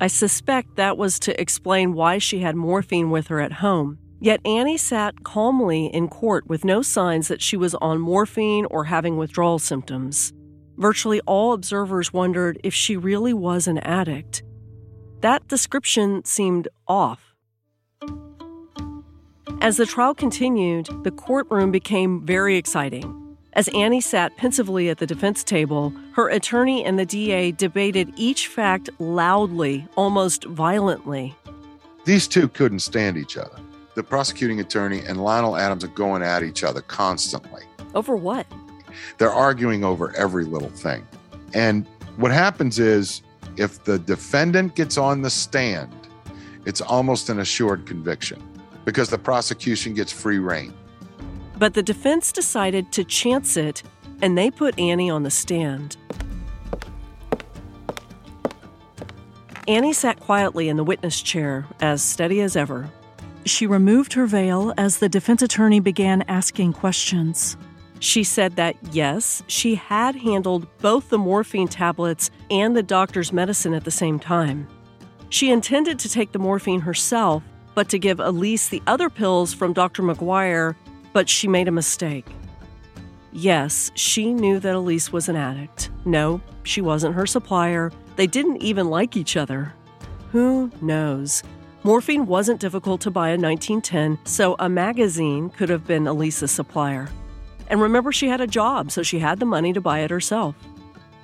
I 0.00 0.08
suspect 0.08 0.74
that 0.74 0.98
was 0.98 1.20
to 1.20 1.40
explain 1.40 1.94
why 1.94 2.18
she 2.18 2.40
had 2.40 2.56
morphine 2.56 3.10
with 3.10 3.28
her 3.28 3.40
at 3.40 3.52
home. 3.52 3.98
Yet 4.20 4.40
Annie 4.44 4.76
sat 4.76 5.22
calmly 5.22 5.86
in 5.86 6.08
court 6.08 6.48
with 6.48 6.64
no 6.64 6.82
signs 6.82 7.28
that 7.28 7.42
she 7.42 7.56
was 7.56 7.76
on 7.76 8.00
morphine 8.00 8.66
or 8.70 8.84
having 8.84 9.18
withdrawal 9.18 9.60
symptoms. 9.60 10.32
Virtually 10.76 11.20
all 11.26 11.52
observers 11.52 12.12
wondered 12.12 12.58
if 12.64 12.74
she 12.74 12.96
really 12.96 13.34
was 13.34 13.68
an 13.68 13.78
addict. 13.78 14.42
That 15.20 15.46
description 15.46 16.24
seemed 16.24 16.66
off. 16.88 17.23
As 19.64 19.78
the 19.78 19.86
trial 19.86 20.14
continued, 20.14 20.90
the 21.04 21.10
courtroom 21.10 21.70
became 21.70 22.20
very 22.20 22.58
exciting. 22.58 23.38
As 23.54 23.68
Annie 23.68 24.02
sat 24.02 24.36
pensively 24.36 24.90
at 24.90 24.98
the 24.98 25.06
defense 25.06 25.42
table, 25.42 25.90
her 26.12 26.28
attorney 26.28 26.84
and 26.84 26.98
the 26.98 27.06
DA 27.06 27.50
debated 27.50 28.12
each 28.14 28.48
fact 28.48 28.90
loudly, 28.98 29.88
almost 29.96 30.44
violently. 30.44 31.34
These 32.04 32.28
two 32.28 32.46
couldn't 32.46 32.80
stand 32.80 33.16
each 33.16 33.38
other. 33.38 33.56
The 33.94 34.02
prosecuting 34.02 34.60
attorney 34.60 35.00
and 35.00 35.24
Lionel 35.24 35.56
Adams 35.56 35.82
are 35.82 35.88
going 35.88 36.20
at 36.22 36.42
each 36.42 36.62
other 36.62 36.82
constantly. 36.82 37.62
Over 37.94 38.16
what? 38.16 38.46
They're 39.16 39.32
arguing 39.32 39.82
over 39.82 40.14
every 40.14 40.44
little 40.44 40.68
thing. 40.68 41.06
And 41.54 41.86
what 42.18 42.32
happens 42.32 42.78
is 42.78 43.22
if 43.56 43.82
the 43.84 43.98
defendant 43.98 44.74
gets 44.74 44.98
on 44.98 45.22
the 45.22 45.30
stand, 45.30 45.90
it's 46.66 46.82
almost 46.82 47.30
an 47.30 47.40
assured 47.40 47.86
conviction 47.86 48.42
because 48.84 49.08
the 49.08 49.18
prosecution 49.18 49.94
gets 49.94 50.12
free 50.12 50.38
reign. 50.38 50.72
But 51.58 51.74
the 51.74 51.82
defense 51.82 52.32
decided 52.32 52.92
to 52.92 53.04
chance 53.04 53.56
it 53.56 53.82
and 54.22 54.38
they 54.38 54.50
put 54.50 54.78
Annie 54.78 55.10
on 55.10 55.22
the 55.22 55.30
stand. 55.30 55.96
Annie 59.66 59.92
sat 59.92 60.20
quietly 60.20 60.68
in 60.68 60.76
the 60.76 60.84
witness 60.84 61.22
chair, 61.22 61.66
as 61.80 62.02
steady 62.02 62.40
as 62.42 62.54
ever. 62.54 62.90
She 63.46 63.66
removed 63.66 64.12
her 64.12 64.26
veil 64.26 64.74
as 64.76 64.98
the 64.98 65.08
defense 65.08 65.42
attorney 65.42 65.80
began 65.80 66.22
asking 66.22 66.74
questions. 66.74 67.56
She 67.98 68.24
said 68.24 68.56
that 68.56 68.76
yes, 68.92 69.42
she 69.46 69.74
had 69.76 70.16
handled 70.16 70.66
both 70.78 71.08
the 71.08 71.18
morphine 71.18 71.68
tablets 71.68 72.30
and 72.50 72.76
the 72.76 72.82
doctor's 72.82 73.32
medicine 73.32 73.72
at 73.72 73.84
the 73.84 73.90
same 73.90 74.18
time. 74.18 74.68
She 75.30 75.50
intended 75.50 75.98
to 76.00 76.10
take 76.10 76.32
the 76.32 76.38
morphine 76.38 76.80
herself, 76.80 77.42
but 77.74 77.88
to 77.90 77.98
give 77.98 78.20
Elise 78.20 78.68
the 78.68 78.82
other 78.86 79.10
pills 79.10 79.52
from 79.52 79.72
Dr. 79.72 80.02
McGuire, 80.02 80.74
but 81.12 81.28
she 81.28 81.48
made 81.48 81.68
a 81.68 81.72
mistake. 81.72 82.26
Yes, 83.32 83.90
she 83.94 84.32
knew 84.32 84.60
that 84.60 84.74
Elise 84.74 85.12
was 85.12 85.28
an 85.28 85.36
addict. 85.36 85.90
No, 86.04 86.40
she 86.62 86.80
wasn't 86.80 87.16
her 87.16 87.26
supplier. 87.26 87.90
They 88.16 88.28
didn't 88.28 88.62
even 88.62 88.88
like 88.88 89.16
each 89.16 89.36
other. 89.36 89.72
Who 90.30 90.70
knows? 90.80 91.42
Morphine 91.82 92.26
wasn't 92.26 92.60
difficult 92.60 93.00
to 93.02 93.10
buy 93.10 93.30
in 93.30 93.42
1910, 93.42 94.24
so 94.24 94.56
a 94.58 94.68
magazine 94.68 95.50
could 95.50 95.68
have 95.68 95.86
been 95.86 96.06
Elise's 96.06 96.50
supplier. 96.50 97.08
And 97.68 97.80
remember, 97.80 98.12
she 98.12 98.28
had 98.28 98.40
a 98.40 98.46
job, 98.46 98.90
so 98.90 99.02
she 99.02 99.18
had 99.18 99.40
the 99.40 99.46
money 99.46 99.72
to 99.72 99.80
buy 99.80 100.00
it 100.00 100.10
herself. 100.10 100.54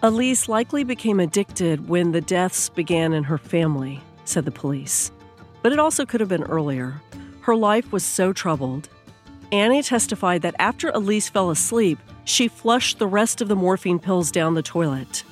Elise 0.03 0.49
likely 0.49 0.83
became 0.83 1.21
addicted 1.21 1.89
when 1.89 2.13
the 2.13 2.21
deaths 2.21 2.69
began 2.71 3.13
in 3.13 3.25
her 3.25 3.39
family, 3.39 4.01
said 4.25 4.45
the 4.45 4.51
police 4.51 5.13
but 5.63 5.73
it 5.73 5.79
also 5.79 6.07
could 6.07 6.21
have 6.21 6.29
been 6.29 6.45
earlier. 6.45 7.01
Her 7.43 7.57
life 7.57 7.93
was 7.93 8.05
so 8.05 8.33
troubled. 8.33 8.89
Annie 9.53 9.83
testified 9.83 10.43
that 10.43 10.55
after 10.59 10.91
Elise 10.91 11.29
fell 11.29 11.51
asleep, 11.51 11.99
she 12.25 12.49
flushed 12.49 12.99
the 12.99 13.07
rest 13.07 13.41
of 13.41 13.49
the 13.49 13.57
morphine 13.57 13.99
pills 13.99 14.31
down 14.31 14.55
the 14.55 14.63
toilet. 14.63 15.25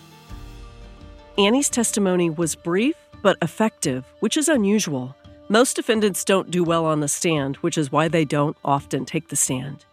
Annie's 1.37 1.70
testimony 1.70 2.30
was 2.30 2.56
brief 2.56 2.97
but 3.23 3.37
effective, 3.42 4.04
which 4.20 4.37
is 4.37 4.49
unusual. 4.49 5.14
Most 5.49 5.76
defendants 5.76 6.25
don't 6.25 6.50
do 6.50 6.62
well 6.62 6.85
on 6.85 7.00
the 7.00 7.08
stand, 7.08 7.56
which 7.56 7.78
is 7.78 7.92
why 7.92 8.08
they 8.08 8.25
don't 8.25 8.56
often 8.64 9.04
take 9.04 9.28
the 9.28 9.37
stand. 9.37 9.85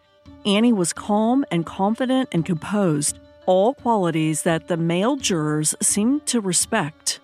Annie 0.46 0.74
was 0.74 0.94
calm 0.94 1.46
and 1.50 1.66
confident 1.66 2.30
and 2.32 2.46
composed, 2.46 3.20
all 3.46 3.74
qualities 3.74 4.44
that 4.44 4.68
the 4.68 4.78
male 4.78 5.16
jurors 5.16 5.76
seemed 5.82 6.26
to 6.28 6.42
respect. 6.42 7.20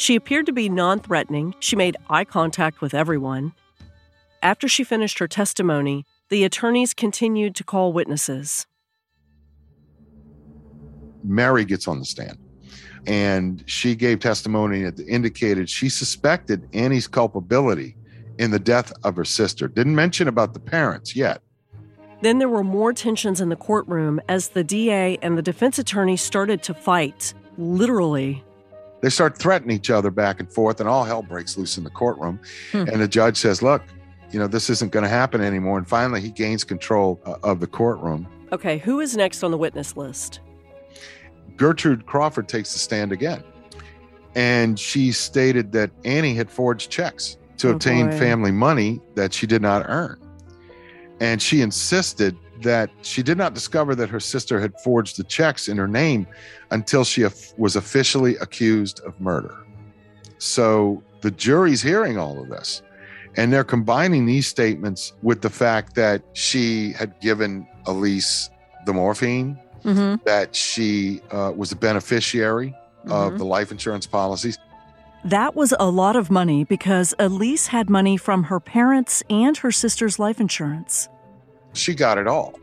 She 0.00 0.16
appeared 0.16 0.46
to 0.46 0.52
be 0.52 0.70
non 0.70 1.00
threatening. 1.00 1.54
She 1.60 1.76
made 1.76 1.98
eye 2.08 2.24
contact 2.24 2.80
with 2.80 2.94
everyone. 2.94 3.52
After 4.42 4.66
she 4.66 4.82
finished 4.82 5.18
her 5.18 5.28
testimony, 5.28 6.06
the 6.30 6.42
attorneys 6.42 6.94
continued 6.94 7.54
to 7.56 7.64
call 7.64 7.92
witnesses. 7.92 8.66
Mary 11.22 11.66
gets 11.66 11.86
on 11.86 11.98
the 11.98 12.06
stand 12.06 12.38
and 13.06 13.62
she 13.66 13.94
gave 13.94 14.20
testimony 14.20 14.84
that 14.84 14.98
indicated 15.06 15.68
she 15.68 15.90
suspected 15.90 16.66
Annie's 16.72 17.06
culpability 17.06 17.94
in 18.38 18.52
the 18.52 18.58
death 18.58 18.94
of 19.04 19.16
her 19.16 19.26
sister. 19.26 19.68
Didn't 19.68 19.94
mention 19.94 20.28
about 20.28 20.54
the 20.54 20.60
parents 20.60 21.14
yet. 21.14 21.42
Then 22.22 22.38
there 22.38 22.48
were 22.48 22.64
more 22.64 22.94
tensions 22.94 23.38
in 23.38 23.50
the 23.50 23.56
courtroom 23.56 24.18
as 24.30 24.48
the 24.48 24.64
DA 24.64 25.18
and 25.20 25.36
the 25.36 25.42
defense 25.42 25.78
attorney 25.78 26.16
started 26.16 26.62
to 26.62 26.72
fight, 26.72 27.34
literally 27.58 28.42
they 29.00 29.08
start 29.08 29.36
threatening 29.36 29.76
each 29.76 29.90
other 29.90 30.10
back 30.10 30.40
and 30.40 30.52
forth, 30.52 30.80
and 30.80 30.88
all 30.88 31.04
hell 31.04 31.22
breaks 31.22 31.56
loose 31.56 31.78
in 31.78 31.84
the 31.84 31.90
courtroom. 31.90 32.40
Hmm. 32.72 32.88
And 32.88 33.00
the 33.00 33.08
judge 33.08 33.36
says, 33.36 33.62
Look, 33.62 33.82
you 34.30 34.38
know, 34.38 34.46
this 34.46 34.70
isn't 34.70 34.92
going 34.92 35.02
to 35.02 35.08
happen 35.08 35.40
anymore. 35.40 35.78
And 35.78 35.88
finally, 35.88 36.20
he 36.20 36.30
gains 36.30 36.64
control 36.64 37.20
uh, 37.24 37.36
of 37.42 37.60
the 37.60 37.66
courtroom. 37.66 38.28
Okay, 38.52 38.78
who 38.78 39.00
is 39.00 39.16
next 39.16 39.42
on 39.42 39.50
the 39.50 39.58
witness 39.58 39.96
list? 39.96 40.40
Gertrude 41.56 42.06
Crawford 42.06 42.48
takes 42.48 42.72
the 42.72 42.78
stand 42.78 43.12
again. 43.12 43.42
And 44.34 44.78
she 44.78 45.12
stated 45.12 45.72
that 45.72 45.90
Annie 46.04 46.34
had 46.34 46.50
forged 46.50 46.90
checks 46.90 47.36
to 47.58 47.68
oh, 47.68 47.72
obtain 47.72 48.10
boy. 48.10 48.18
family 48.18 48.50
money 48.52 49.00
that 49.14 49.32
she 49.32 49.46
did 49.46 49.62
not 49.62 49.84
earn. 49.88 50.20
And 51.20 51.42
she 51.42 51.60
insisted 51.60 52.36
that 52.62 52.90
she 53.02 53.22
did 53.22 53.38
not 53.38 53.54
discover 53.54 53.94
that 53.94 54.08
her 54.08 54.20
sister 54.20 54.60
had 54.60 54.78
forged 54.80 55.16
the 55.16 55.24
checks 55.24 55.68
in 55.68 55.76
her 55.76 55.88
name 55.88 56.26
until 56.70 57.04
she 57.04 57.26
was 57.56 57.76
officially 57.76 58.36
accused 58.36 59.00
of 59.00 59.18
murder. 59.20 59.54
So 60.38 61.02
the 61.20 61.30
jury's 61.30 61.82
hearing 61.82 62.18
all 62.18 62.40
of 62.40 62.48
this. 62.48 62.82
And 63.36 63.52
they're 63.52 63.64
combining 63.64 64.26
these 64.26 64.48
statements 64.48 65.12
with 65.22 65.40
the 65.42 65.50
fact 65.50 65.94
that 65.94 66.22
she 66.32 66.92
had 66.92 67.18
given 67.20 67.66
Elise 67.86 68.50
the 68.86 68.92
morphine, 68.92 69.58
mm-hmm. 69.84 70.22
that 70.24 70.56
she 70.56 71.20
uh, 71.30 71.52
was 71.54 71.70
a 71.70 71.76
beneficiary 71.76 72.74
mm-hmm. 73.04 73.12
of 73.12 73.38
the 73.38 73.44
life 73.44 73.70
insurance 73.70 74.06
policies. 74.06 74.58
That 75.24 75.54
was 75.54 75.74
a 75.78 75.90
lot 75.90 76.16
of 76.16 76.30
money 76.30 76.64
because 76.64 77.14
Elise 77.18 77.68
had 77.68 77.90
money 77.90 78.16
from 78.16 78.44
her 78.44 78.58
parents 78.58 79.22
and 79.28 79.56
her 79.58 79.70
sister's 79.70 80.18
life 80.18 80.40
insurance. 80.40 81.08
She 81.72 81.94
got 81.94 82.18
it 82.18 82.26
all. 82.26 82.58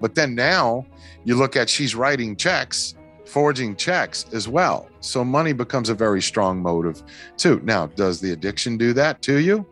But 0.00 0.14
then 0.14 0.34
now 0.34 0.86
you 1.24 1.36
look 1.36 1.56
at 1.56 1.68
she's 1.68 1.94
writing 1.94 2.36
checks 2.36 2.94
forging 3.24 3.74
checks 3.76 4.26
as 4.32 4.48
well. 4.48 4.88
So 5.00 5.24
money 5.24 5.52
becomes 5.52 5.88
a 5.88 5.94
very 5.94 6.22
strong 6.22 6.62
motive 6.62 7.02
too. 7.36 7.60
Now, 7.64 7.86
does 7.88 8.20
the 8.20 8.32
addiction 8.32 8.76
do 8.76 8.92
that 8.92 9.22
to 9.22 9.38
you? 9.38 9.66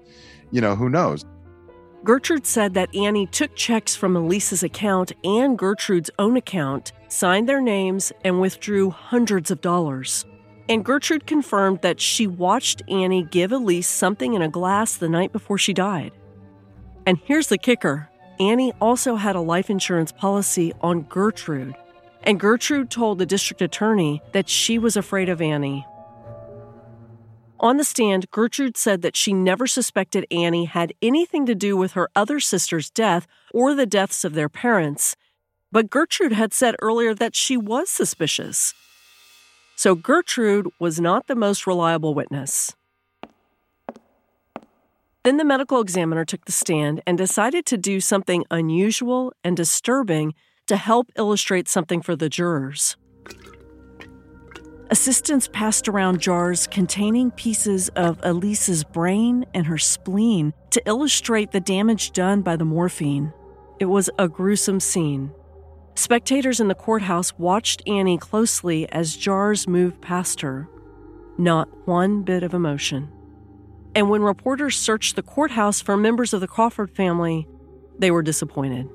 You 0.50 0.61
know, 0.61 0.75
who 0.75 0.88
knows? 0.88 1.25
Gertrude 2.05 2.47
said 2.47 2.75
that 2.75 2.95
Annie 2.95 3.29
took 3.29 3.55
checks 3.55 3.95
from 3.95 4.17
Elise's 4.17 4.64
account 4.64 5.12
and 5.23 5.57
Gertrude's 5.57 6.11
own 6.19 6.37
account, 6.37 6.93
signed 7.09 7.49
their 7.49 7.61
names, 7.61 8.12
and 8.25 8.41
withdrew 8.41 8.91
hundreds 8.91 9.52
of 9.52 9.61
dollars. 9.61 10.25
And 10.69 10.85
Gertrude 10.85 11.26
confirmed 11.26 11.83
that 11.83 12.00
she 12.00 12.26
watched 12.26 12.83
Annie 12.88 13.23
give 13.23 13.52
Elise 13.52 13.88
something 13.88 14.35
in 14.35 14.43
a 14.43 14.49
glass 14.49 14.97
the 14.97 15.09
night 15.09 15.33
before 15.33 15.59
she 15.59 15.73
died. 15.73 16.12
And 17.07 17.19
here's 17.25 17.49
the 17.49 17.59
kicker 17.59 18.09
Annie 18.40 18.72
also 18.80 19.16
had 19.16 19.36
a 19.36 19.40
life 19.40 19.70
insurance 19.70 20.12
policy 20.12 20.72
on 20.80 21.02
Gertrude. 21.02 21.74
And 22.24 22.38
Gertrude 22.38 22.90
told 22.90 23.18
the 23.18 23.26
district 23.26 23.62
attorney 23.62 24.22
that 24.32 24.48
she 24.48 24.78
was 24.78 24.96
afraid 24.96 25.28
of 25.28 25.42
Annie. 25.42 25.86
On 27.58 27.76
the 27.76 27.84
stand, 27.84 28.30
Gertrude 28.32 28.76
said 28.76 29.02
that 29.02 29.16
she 29.16 29.32
never 29.32 29.68
suspected 29.68 30.26
Annie 30.32 30.64
had 30.64 30.92
anything 31.00 31.46
to 31.46 31.54
do 31.54 31.76
with 31.76 31.92
her 31.92 32.08
other 32.16 32.40
sister's 32.40 32.90
death 32.90 33.26
or 33.52 33.74
the 33.74 33.86
deaths 33.86 34.24
of 34.24 34.34
their 34.34 34.48
parents. 34.48 35.14
But 35.70 35.88
Gertrude 35.88 36.32
had 36.32 36.52
said 36.52 36.74
earlier 36.82 37.14
that 37.14 37.36
she 37.36 37.56
was 37.56 37.88
suspicious. 37.88 38.74
So 39.76 39.94
Gertrude 39.94 40.68
was 40.78 41.00
not 41.00 41.28
the 41.28 41.36
most 41.36 41.66
reliable 41.66 42.14
witness. 42.14 42.74
Then 45.25 45.37
the 45.37 45.45
medical 45.45 45.81
examiner 45.81 46.25
took 46.25 46.45
the 46.47 46.52
stand 46.52 47.00
and 47.07 47.17
decided 47.17 47.64
to 47.67 47.76
do 47.76 48.00
something 48.00 48.45
unusual 48.50 49.33
and 49.45 49.57
disturbing 49.57 50.35
to 50.67 50.76
help 50.76 51.12
illustrate 51.17 51.69
something 51.69 52.02
for 52.02 52.17
the 52.17 52.29
jurors. 52.29 52.97
Assistants 54.91 55.49
passed 55.49 55.88
around 55.88 56.21
jars 56.21 56.67
containing 56.67 57.31
pieces 57.31 57.88
of 57.91 58.21
Elise's 58.25 58.85
brain 58.85 59.47
and 59.55 59.67
her 59.67 59.79
spleen 59.79 60.52
to 60.71 60.83
illustrate 60.87 61.52
the 61.52 61.61
damage 61.61 62.11
done 62.11 62.43
by 62.43 62.57
the 62.57 62.64
morphine. 62.64 63.33
It 63.79 63.87
was 63.87 64.11
a 64.19 64.29
gruesome 64.29 64.81
scene. 64.81 65.33
Spectators 65.95 66.59
in 66.59 66.69
the 66.69 66.75
courthouse 66.75 67.33
watched 67.38 67.83
Annie 67.87 68.19
closely 68.19 68.91
as 68.91 69.17
jars 69.17 69.69
moved 69.69 70.00
past 70.00 70.41
her. 70.41 70.69
Not 71.38 71.69
one 71.87 72.23
bit 72.23 72.43
of 72.43 72.52
emotion. 72.52 73.11
And 73.94 74.08
when 74.08 74.22
reporters 74.22 74.78
searched 74.78 75.16
the 75.16 75.22
courthouse 75.22 75.80
for 75.80 75.96
members 75.96 76.32
of 76.32 76.40
the 76.40 76.49
Crawford 76.49 76.90
family, 76.90 77.46
they 77.99 78.11
were 78.11 78.22
disappointed. 78.22 78.88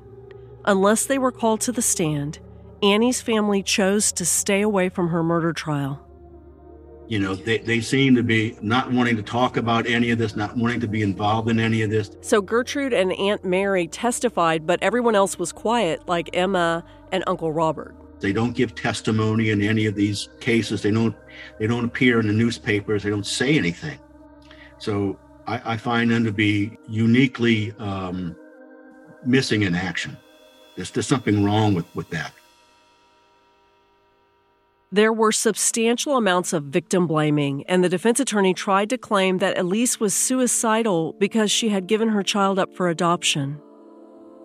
Unless 0.66 1.06
they 1.06 1.18
were 1.18 1.32
called 1.32 1.62
to 1.62 1.72
the 1.72 1.82
stand, 1.82 2.40
Annie's 2.82 3.22
family 3.22 3.64
chose 3.64 4.12
to 4.14 4.26
stay 4.26 4.62
away 4.62 4.90
from 4.90 5.10
her 5.10 5.24
murder 5.24 5.54
trial. 5.54 6.04
You 7.08 7.20
know, 7.20 7.36
they, 7.36 7.60
they 7.60 7.80
seem 7.80 8.16
to 8.16 8.24
be 8.24 8.58
not 8.62 8.92
wanting 8.92 9.16
to 9.16 9.24
talk 9.24 9.56
about 9.56 9.88
any 9.88 10.10
of 10.12 10.18
this, 10.18 10.36
not 10.36 10.58
wanting 10.58 10.82
to 10.82 10.88
be 10.88 11.02
involved 11.02 11.50
in 11.50 11.58
any 11.60 11.82
of 11.84 11.90
this. 11.90 12.12
So 12.22 12.42
Gertrude 12.42 12.92
and 12.92 13.14
Aunt 13.14 13.46
Mary 13.46 13.88
testified, 13.88 14.68
but 14.68 14.84
everyone 14.84 15.16
else 15.16 15.40
was 15.40 15.54
quiet, 15.54 16.06
like 16.08 16.30
Emma 16.34 16.84
and 17.14 17.24
Uncle 17.26 17.54
Robert. 17.54 17.96
They 18.20 18.34
don't 18.34 18.54
give 18.54 18.76
testimony 18.76 19.52
in 19.52 19.62
any 19.62 19.86
of 19.86 19.96
these 19.96 20.28
cases. 20.42 20.82
They 20.82 20.92
don't 20.92 21.16
they 21.60 21.68
don't 21.68 21.86
appear 21.86 22.20
in 22.20 22.28
the 22.28 22.34
newspapers. 22.34 23.04
They 23.04 23.10
don't 23.12 23.26
say 23.26 23.58
anything. 23.58 24.00
So 24.80 25.18
I, 25.48 25.74
I 25.74 25.78
find 25.78 26.12
them 26.12 26.24
to 26.26 26.32
be 26.32 26.78
uniquely 26.88 27.74
um, 27.80 28.36
missing 29.26 29.64
in 29.64 29.76
action. 29.76 30.18
There's, 30.76 31.08
something 31.08 31.44
wrong 31.44 31.74
with, 31.74 31.86
with 31.96 32.10
that. 32.12 32.34
There 34.92 35.12
were 35.12 35.32
substantial 35.32 36.16
amounts 36.16 36.54
of 36.54 36.66
victim 36.66 37.08
blaming, 37.08 37.66
and 37.68 37.84
the 37.84 37.90
defense 37.90 38.20
attorney 38.20 38.54
tried 38.54 38.90
to 38.92 38.98
claim 38.98 39.40
that 39.40 39.58
Elise 39.58 40.00
was 40.00 40.14
suicidal 40.14 41.14
because 41.14 41.52
she 41.52 41.70
had 41.70 41.88
given 41.88 42.10
her 42.10 42.24
child 42.24 42.58
up 42.58 42.74
for 42.74 42.88
adoption. 42.88 43.60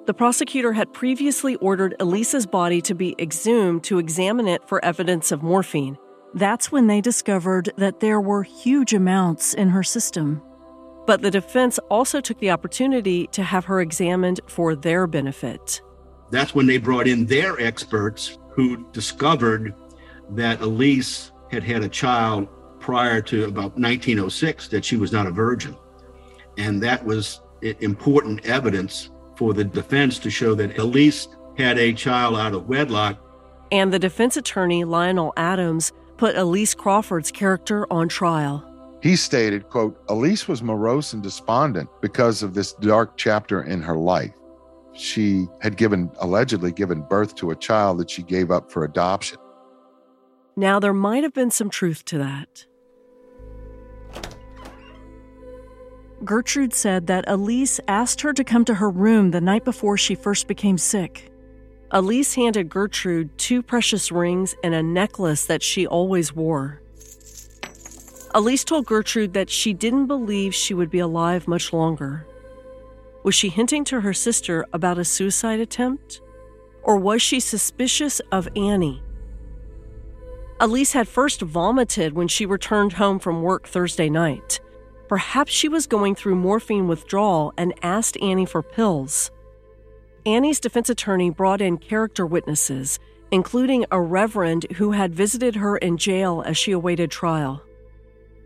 The 0.06 0.14
prosecutor 0.14 0.72
had 0.72 0.92
previously 0.92 1.54
ordered 1.56 1.94
Elise's 2.00 2.44
body 2.44 2.80
to 2.80 2.94
be 2.94 3.14
exhumed 3.20 3.84
to 3.84 3.98
examine 3.98 4.48
it 4.48 4.66
for 4.68 4.84
evidence 4.84 5.30
of 5.30 5.44
morphine. 5.44 5.96
That's 6.34 6.72
when 6.72 6.86
they 6.86 7.00
discovered 7.00 7.72
that 7.76 8.00
there 8.00 8.20
were 8.20 8.42
huge 8.42 8.94
amounts 8.94 9.54
in 9.54 9.68
her 9.68 9.82
system. 9.82 10.42
But 11.06 11.20
the 11.20 11.30
defense 11.30 11.78
also 11.90 12.20
took 12.20 12.38
the 12.38 12.50
opportunity 12.50 13.26
to 13.28 13.42
have 13.42 13.64
her 13.66 13.80
examined 13.80 14.40
for 14.46 14.74
their 14.74 15.06
benefit. 15.06 15.82
That's 16.30 16.54
when 16.54 16.66
they 16.66 16.78
brought 16.78 17.08
in 17.08 17.26
their 17.26 17.60
experts 17.60 18.38
who 18.50 18.86
discovered 18.92 19.74
that 20.30 20.60
Elise 20.60 21.32
had 21.50 21.64
had 21.64 21.82
a 21.82 21.88
child 21.88 22.48
prior 22.80 23.20
to 23.22 23.44
about 23.44 23.76
1906, 23.78 24.68
that 24.68 24.84
she 24.84 24.96
was 24.96 25.12
not 25.12 25.26
a 25.26 25.30
virgin. 25.30 25.76
And 26.56 26.82
that 26.82 27.04
was 27.04 27.40
important 27.80 28.44
evidence 28.46 29.10
for 29.36 29.52
the 29.52 29.64
defense 29.64 30.18
to 30.20 30.30
show 30.30 30.54
that 30.54 30.78
Elise 30.78 31.28
had 31.58 31.78
a 31.78 31.92
child 31.92 32.36
out 32.36 32.54
of 32.54 32.68
wedlock. 32.68 33.18
And 33.70 33.92
the 33.92 33.98
defense 33.98 34.36
attorney, 34.36 34.84
Lionel 34.84 35.32
Adams, 35.36 35.92
put 36.22 36.36
Elise 36.36 36.72
Crawford's 36.72 37.32
character 37.32 37.84
on 37.92 38.08
trial. 38.08 38.64
He 39.02 39.16
stated, 39.16 39.68
quote, 39.68 40.00
Elise 40.08 40.46
was 40.46 40.62
morose 40.62 41.14
and 41.14 41.20
despondent 41.20 41.88
because 42.00 42.44
of 42.44 42.54
this 42.54 42.74
dark 42.74 43.16
chapter 43.16 43.64
in 43.64 43.82
her 43.82 43.96
life. 43.96 44.32
She 44.92 45.48
had 45.60 45.76
given 45.76 46.12
allegedly 46.20 46.70
given 46.70 47.02
birth 47.02 47.34
to 47.36 47.50
a 47.50 47.56
child 47.56 47.98
that 47.98 48.08
she 48.08 48.22
gave 48.22 48.52
up 48.52 48.70
for 48.70 48.84
adoption. 48.84 49.36
Now, 50.54 50.78
there 50.78 50.94
might 50.94 51.24
have 51.24 51.34
been 51.34 51.50
some 51.50 51.70
truth 51.70 52.04
to 52.04 52.18
that. 52.18 52.66
Gertrude 56.24 56.72
said 56.72 57.08
that 57.08 57.24
Elise 57.26 57.80
asked 57.88 58.20
her 58.20 58.32
to 58.32 58.44
come 58.44 58.64
to 58.66 58.74
her 58.74 58.90
room 58.90 59.32
the 59.32 59.40
night 59.40 59.64
before 59.64 59.96
she 59.96 60.14
first 60.14 60.46
became 60.46 60.78
sick. 60.78 61.31
Elise 61.94 62.34
handed 62.36 62.70
Gertrude 62.70 63.36
two 63.36 63.62
precious 63.62 64.10
rings 64.10 64.54
and 64.64 64.74
a 64.74 64.82
necklace 64.82 65.44
that 65.44 65.62
she 65.62 65.86
always 65.86 66.34
wore. 66.34 66.80
Elise 68.34 68.64
told 68.64 68.86
Gertrude 68.86 69.34
that 69.34 69.50
she 69.50 69.74
didn't 69.74 70.06
believe 70.06 70.54
she 70.54 70.72
would 70.72 70.88
be 70.88 71.00
alive 71.00 71.46
much 71.46 71.70
longer. 71.70 72.26
Was 73.24 73.34
she 73.34 73.50
hinting 73.50 73.84
to 73.84 74.00
her 74.00 74.14
sister 74.14 74.64
about 74.72 74.96
a 74.96 75.04
suicide 75.04 75.60
attempt? 75.60 76.22
Or 76.82 76.96
was 76.96 77.20
she 77.20 77.40
suspicious 77.40 78.20
of 78.32 78.48
Annie? 78.56 79.02
Elise 80.60 80.94
had 80.94 81.08
first 81.08 81.42
vomited 81.42 82.14
when 82.14 82.26
she 82.26 82.46
returned 82.46 82.94
home 82.94 83.18
from 83.18 83.42
work 83.42 83.68
Thursday 83.68 84.08
night. 84.08 84.60
Perhaps 85.08 85.52
she 85.52 85.68
was 85.68 85.86
going 85.86 86.14
through 86.14 86.36
morphine 86.36 86.88
withdrawal 86.88 87.52
and 87.58 87.74
asked 87.82 88.16
Annie 88.22 88.46
for 88.46 88.62
pills. 88.62 89.30
Annie's 90.24 90.60
defense 90.60 90.88
attorney 90.88 91.30
brought 91.30 91.60
in 91.60 91.78
character 91.78 92.24
witnesses, 92.26 92.98
including 93.30 93.84
a 93.90 94.00
reverend 94.00 94.66
who 94.76 94.92
had 94.92 95.14
visited 95.14 95.56
her 95.56 95.76
in 95.76 95.96
jail 95.96 96.42
as 96.46 96.56
she 96.56 96.72
awaited 96.72 97.10
trial. 97.10 97.62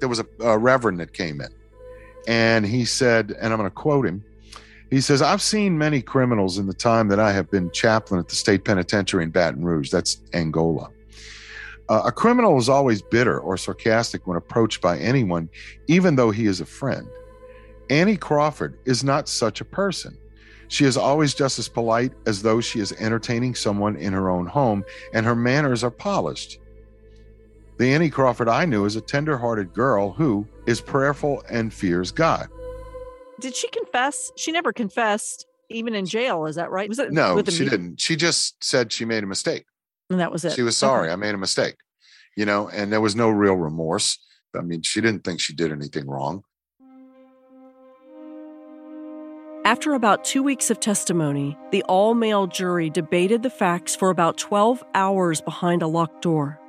There 0.01 0.09
was 0.09 0.21
a, 0.21 0.27
a 0.41 0.59
reverend 0.59 1.01
that 1.01 1.13
came 1.13 1.41
in, 1.41 1.49
and 2.27 2.65
he 2.67 2.85
said, 2.85 3.35
and 3.41 3.53
I'm 3.53 3.59
going 3.59 3.69
to 3.69 3.75
quote 3.75 4.07
him 4.07 4.25
he 4.91 5.01
says, 5.01 5.21
I've 5.21 5.43
seen 5.43 5.77
many 5.77 6.01
criminals 6.01 6.59
in 6.59 6.67
the 6.67 6.75
time 6.75 7.09
that 7.09 7.19
I 7.19 7.33
have 7.33 7.51
been 7.51 7.71
chaplain 7.73 8.21
at 8.21 8.29
the 8.29 8.37
state 8.37 8.65
penitentiary 8.65 9.25
in 9.25 9.31
Baton 9.31 9.65
Rouge. 9.65 9.91
That's 9.91 10.21
Angola. 10.33 10.91
Uh, 11.89 12.03
a 12.07 12.13
criminal 12.13 12.57
is 12.59 12.69
always 12.69 13.03
bitter 13.03 13.39
or 13.39 13.57
sarcastic 13.57 14.27
when 14.27 14.37
approached 14.37 14.81
by 14.81 14.99
anyone, 14.99 15.49
even 15.89 16.17
though 16.17 16.31
he 16.31 16.47
is 16.47 16.61
a 16.61 16.67
friend. 16.67 17.09
Annie 17.91 18.17
Crawford 18.17 18.79
is 18.85 19.03
not 19.05 19.29
such 19.29 19.61
a 19.61 19.65
person. 19.65 20.17
She 20.69 20.85
is 20.85 20.97
always 20.97 21.35
just 21.35 21.59
as 21.59 21.69
polite 21.69 22.13
as 22.27 22.43
though 22.43 22.61
she 22.61 22.81
is 22.81 22.93
entertaining 22.93 23.55
someone 23.55 23.97
in 23.97 24.13
her 24.13 24.31
own 24.31 24.47
home, 24.47 24.85
and 25.13 25.25
her 25.25 25.35
manners 25.37 25.85
are 25.85 25.91
polished. 25.91 26.59
The 27.79 27.93
Annie 27.93 28.11
Crawford 28.11 28.49
I 28.49 28.65
knew 28.65 28.85
is 28.85 28.97
a 28.97 29.01
tender 29.01 29.37
hearted 29.37 29.75
girl 29.75 30.13
who 30.13 30.47
is 30.67 30.81
prayerful 30.81 31.43
and 31.51 31.73
fears 31.73 32.11
God. 32.11 32.49
Did 33.39 33.55
she 33.55 33.69
confess? 33.69 34.33
She 34.37 34.51
never 34.51 34.73
confessed, 34.73 35.47
even 35.69 35.95
in 35.95 36.07
jail. 36.07 36.47
Is 36.47 36.57
that 36.57 36.71
right? 36.71 36.89
Was 36.89 36.99
it 36.99 37.13
no? 37.13 37.43
She 37.45 37.69
didn't. 37.69 38.01
She 38.01 38.17
just 38.17 38.65
said 38.65 38.93
she 38.93 39.05
made 39.05 39.23
a 39.23 39.27
mistake. 39.27 39.67
And 40.09 40.21
that 40.21 40.33
was 40.33 40.45
it. 40.45 40.53
She 40.53 40.63
was 40.63 40.77
sorry. 40.77 41.09
Okay. 41.09 41.13
I 41.13 41.17
made 41.17 41.35
a 41.35 41.39
mistake, 41.39 41.77
you 42.37 42.47
know, 42.47 42.69
and 42.69 42.91
there 42.91 43.01
was 43.01 43.15
no 43.15 43.29
real 43.29 43.55
remorse. 43.55 44.19
I 44.57 44.63
mean, 44.63 44.81
she 44.81 45.03
didn't 45.03 45.25
think 45.25 45.41
she 45.41 45.53
did 45.53 45.71
anything 45.71 46.07
wrong. 46.07 46.45
After 49.67 49.95
about 49.95 50.25
two 50.25 50.45
weeks 50.45 50.71
of 50.71 50.79
testimony, 50.79 51.59
the 51.73 51.83
all 51.89 52.15
male 52.15 52.47
jury 52.47 52.89
debated 52.89 53.43
the 53.43 53.51
facts 53.51 53.97
for 53.97 54.11
about 54.11 54.39
12 54.39 54.85
hours 54.95 55.41
behind 55.41 55.83
a 55.83 55.89
locked 55.89 56.23
door. 56.23 56.61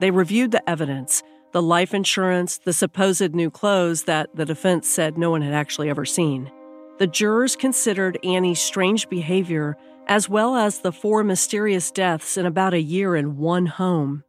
They 0.00 0.10
reviewed 0.10 0.52
the 0.52 0.66
evidence 0.66 1.22
the 1.52 1.60
life 1.60 1.92
insurance, 1.92 2.56
the 2.56 2.72
supposed 2.72 3.34
new 3.34 3.50
clothes 3.50 4.04
that 4.04 4.34
the 4.34 4.46
defense 4.46 4.88
said 4.88 5.18
no 5.18 5.30
one 5.30 5.42
had 5.42 5.52
actually 5.52 5.90
ever 5.90 6.06
seen. 6.06 6.50
The 6.98 7.06
jurors 7.06 7.54
considered 7.54 8.18
Annie's 8.24 8.60
strange 8.60 9.10
behavior 9.10 9.76
as 10.06 10.26
well 10.26 10.56
as 10.56 10.78
the 10.78 10.92
four 10.92 11.22
mysterious 11.24 11.90
deaths 11.90 12.38
in 12.38 12.46
about 12.46 12.72
a 12.72 12.80
year 12.80 13.14
in 13.14 13.36
one 13.36 13.66
home. 13.66 14.24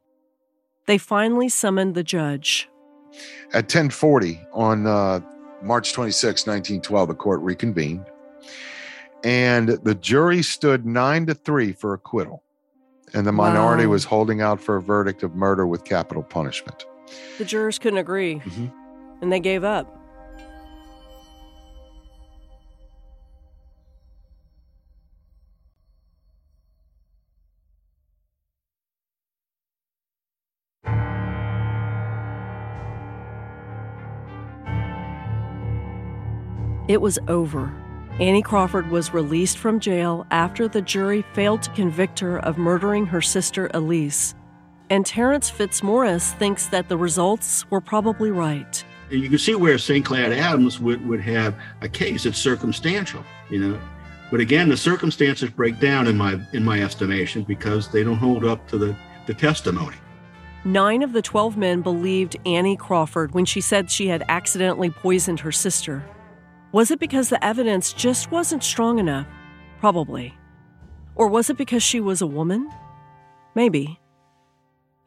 They 0.88 0.98
finally 0.98 1.48
summoned 1.48 1.96
the 1.96 2.04
judge. 2.04 2.68
At 3.54 3.64
1040 3.64 4.42
on 4.52 4.88
uh, 4.88 5.22
March 5.62 5.94
26, 5.94 6.48
1912, 6.48 7.08
the 7.10 7.16
court 7.16 7.42
reconvened 7.42 8.06
and 9.24 9.68
the 9.84 9.96
jury 9.96 10.42
stood 10.42 10.86
nine 10.86 11.26
to 11.26 11.34
three 11.34 11.74
for 11.74 11.94
acquittal. 11.94 12.44
And 13.14 13.26
the 13.28 13.32
minority 13.34 13.86
Wow. 13.86 13.92
was 13.94 14.06
holding 14.06 14.40
out 14.42 14.62
for 14.62 14.78
a 14.78 14.82
verdict 14.82 15.24
of 15.24 15.36
murder 15.36 15.66
with 15.68 15.84
capital 15.84 16.24
punishment. 16.24 16.86
The 17.38 17.44
jurors 17.44 17.80
couldn't 17.80 17.98
agree, 18.00 18.36
Mhm. 18.46 18.72
and 19.22 19.32
they 19.32 19.40
gave 19.42 19.64
up. 19.64 19.99
It 36.90 37.02
was 37.02 37.20
over. 37.28 37.72
Annie 38.20 38.42
Crawford 38.42 38.90
was 38.90 39.14
released 39.14 39.60
from 39.60 39.80
jail 39.80 40.26
after 40.32 40.68
the 40.68 40.82
jury 40.82 41.24
failed 41.34 41.62
to 41.62 41.70
convict 41.70 42.20
her 42.20 42.40
of 42.40 42.58
murdering 42.58 43.06
her 43.06 43.22
sister 43.22 43.70
Elise. 43.76 44.34
And 44.90 45.06
Terrence 45.06 45.52
Fitzmaurice 45.52 46.34
thinks 46.34 46.66
that 46.70 46.90
the 46.90 46.98
results 46.98 47.70
were 47.70 47.80
probably 47.80 48.32
right. 48.32 48.84
You 49.12 49.30
can 49.30 49.38
see 49.38 49.54
where 49.54 49.78
St. 49.78 50.04
Clair 50.04 50.34
Adams 50.34 50.80
would, 50.80 51.08
would 51.08 51.22
have 51.22 51.54
a 51.82 51.88
case. 51.88 52.26
It's 52.26 52.40
circumstantial, 52.40 53.24
you 53.52 53.60
know. 53.60 53.80
But 54.32 54.40
again, 54.40 54.68
the 54.68 54.78
circumstances 54.78 55.52
break 55.52 55.80
down 55.80 56.08
in 56.08 56.18
my 56.18 56.40
in 56.54 56.64
my 56.64 56.82
estimation 56.82 57.44
because 57.44 57.92
they 57.92 58.04
don't 58.04 58.18
hold 58.18 58.44
up 58.44 58.68
to 58.70 58.80
the, 58.80 58.96
the 59.28 59.36
testimony. 59.36 59.98
Nine 60.66 61.04
of 61.04 61.14
the 61.14 61.22
12 61.22 61.56
men 61.56 61.82
believed 61.84 62.36
Annie 62.48 62.76
Crawford 62.78 63.36
when 63.36 63.46
she 63.46 63.62
said 63.62 63.92
she 63.92 64.08
had 64.08 64.24
accidentally 64.28 64.90
poisoned 64.90 65.40
her 65.42 65.52
sister. 65.52 66.04
Was 66.72 66.92
it 66.92 67.00
because 67.00 67.30
the 67.30 67.44
evidence 67.44 67.94
just 67.94 68.30
wasn't 68.30 68.64
strong 68.64 69.00
enough? 69.00 69.26
Probably. 69.80 70.36
Or 71.16 71.28
was 71.28 71.50
it 71.50 71.58
because 71.58 71.82
she 71.82 72.00
was 72.00 72.22
a 72.22 72.28
woman? 72.28 72.70
Maybe. 73.56 74.00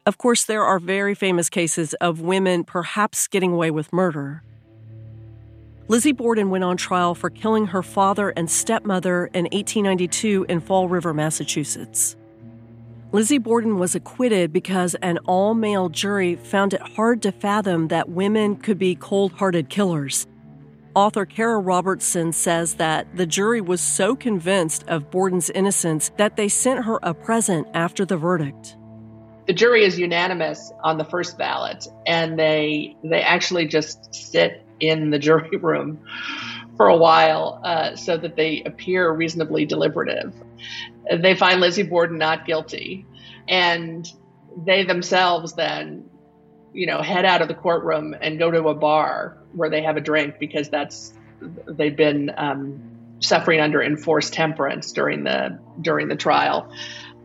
Of 0.05 0.17
course, 0.17 0.43
there 0.43 0.63
are 0.63 0.77
very 0.77 1.15
famous 1.15 1.49
cases 1.49 1.93
of 1.95 2.19
women 2.19 2.65
perhaps 2.65 3.27
getting 3.29 3.53
away 3.53 3.71
with 3.71 3.93
murder. 3.93 4.43
Lizzie 5.87 6.11
Borden 6.11 6.49
went 6.49 6.65
on 6.65 6.75
trial 6.75 7.15
for 7.15 7.29
killing 7.29 7.67
her 7.67 7.81
father 7.81 8.29
and 8.35 8.51
stepmother 8.51 9.27
in 9.27 9.45
1892 9.45 10.45
in 10.49 10.59
Fall 10.59 10.89
River, 10.89 11.13
Massachusetts. 11.13 12.17
Lizzie 13.13 13.37
Borden 13.37 13.79
was 13.79 13.95
acquitted 13.95 14.51
because 14.51 14.95
an 14.95 15.17
all 15.19 15.53
male 15.53 15.87
jury 15.87 16.35
found 16.35 16.73
it 16.73 16.81
hard 16.81 17.21
to 17.21 17.31
fathom 17.31 17.87
that 17.87 18.09
women 18.09 18.57
could 18.57 18.77
be 18.77 18.95
cold 18.95 19.31
hearted 19.33 19.69
killers. 19.69 20.27
Author 20.95 21.25
Cara 21.25 21.59
Robertson 21.59 22.31
says 22.31 22.75
that 22.75 23.07
the 23.17 23.25
jury 23.25 23.61
was 23.61 23.81
so 23.81 24.15
convinced 24.15 24.83
of 24.87 25.09
Borden's 25.09 25.49
innocence 25.49 26.11
that 26.17 26.37
they 26.37 26.47
sent 26.47 26.85
her 26.85 26.99
a 27.03 27.13
present 27.13 27.67
after 27.73 28.05
the 28.05 28.17
verdict. 28.17 28.77
the 29.47 29.53
jury 29.53 29.83
is 29.83 29.99
unanimous 29.99 30.71
on 30.83 30.97
the 30.97 31.03
first 31.05 31.37
ballot 31.37 31.87
and 32.07 32.39
they 32.39 32.95
they 33.03 33.21
actually 33.21 33.67
just 33.67 34.13
sit 34.15 34.63
in 34.79 35.09
the 35.09 35.19
jury 35.19 35.57
room 35.61 35.99
for 36.77 36.87
a 36.87 36.95
while 36.97 37.59
uh, 37.63 37.95
so 37.95 38.17
that 38.17 38.35
they 38.35 38.63
appear 38.65 39.11
reasonably 39.11 39.65
deliberative 39.65 40.33
they 41.19 41.35
find 41.35 41.59
lizzie 41.59 41.83
borden 41.83 42.17
not 42.17 42.45
guilty 42.45 43.05
and 43.49 44.13
they 44.65 44.83
themselves 44.85 45.53
then 45.53 46.09
you 46.73 46.85
know 46.87 47.01
head 47.01 47.25
out 47.25 47.41
of 47.41 47.47
the 47.49 47.53
courtroom 47.53 48.15
and 48.21 48.39
go 48.39 48.49
to 48.49 48.69
a 48.69 48.75
bar 48.75 49.37
where 49.53 49.69
they 49.69 49.81
have 49.81 49.97
a 49.97 50.01
drink 50.01 50.39
because 50.39 50.69
that's 50.69 51.13
they've 51.67 51.95
been 51.95 52.31
um, 52.37 52.81
suffering 53.19 53.59
under 53.59 53.81
enforced 53.81 54.33
temperance 54.33 54.91
during 54.91 55.23
the 55.23 55.59
during 55.81 56.07
the 56.07 56.15
trial 56.15 56.71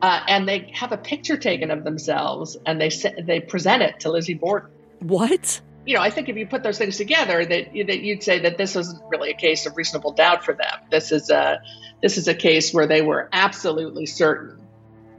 uh, 0.01 0.21
and 0.29 0.49
they 0.49 0.71
have 0.75 0.93
a 0.93 0.97
picture 0.97 1.37
taken 1.37 1.71
of 1.71 1.85
themselves 1.85 2.57
and 2.67 2.81
they 2.81 2.91
they 3.23 3.41
present 3.41 3.83
it 3.83 4.01
to 4.01 4.11
Lizzie 4.11 4.35
Borden. 4.35 4.71
What? 5.01 5.61
You 5.87 5.95
know, 5.95 6.03
I 6.03 6.11
think 6.11 6.29
if 6.29 6.37
you 6.37 6.47
put 6.47 6.63
those 6.63 6.79
things 6.79 6.97
together, 6.97 7.45
that 7.45 7.73
that 7.73 8.01
you'd 8.01 8.23
say 8.23 8.41
that 8.41 8.59
this 8.59 8.77
isn't 8.77 9.03
really 9.09 9.31
a 9.31 9.37
case 9.37 9.67
of 9.67 9.77
reasonable 9.77 10.13
doubt 10.13 10.45
for 10.45 10.55
them. 10.55 10.79
This 10.91 11.11
is 11.11 11.31
a 11.31 11.61
this 12.03 12.17
is 12.17 12.29
a 12.29 12.35
case 12.35 12.73
where 12.73 12.87
they 12.87 13.03
were 13.03 13.29
absolutely 13.33 14.07
certain 14.07 14.61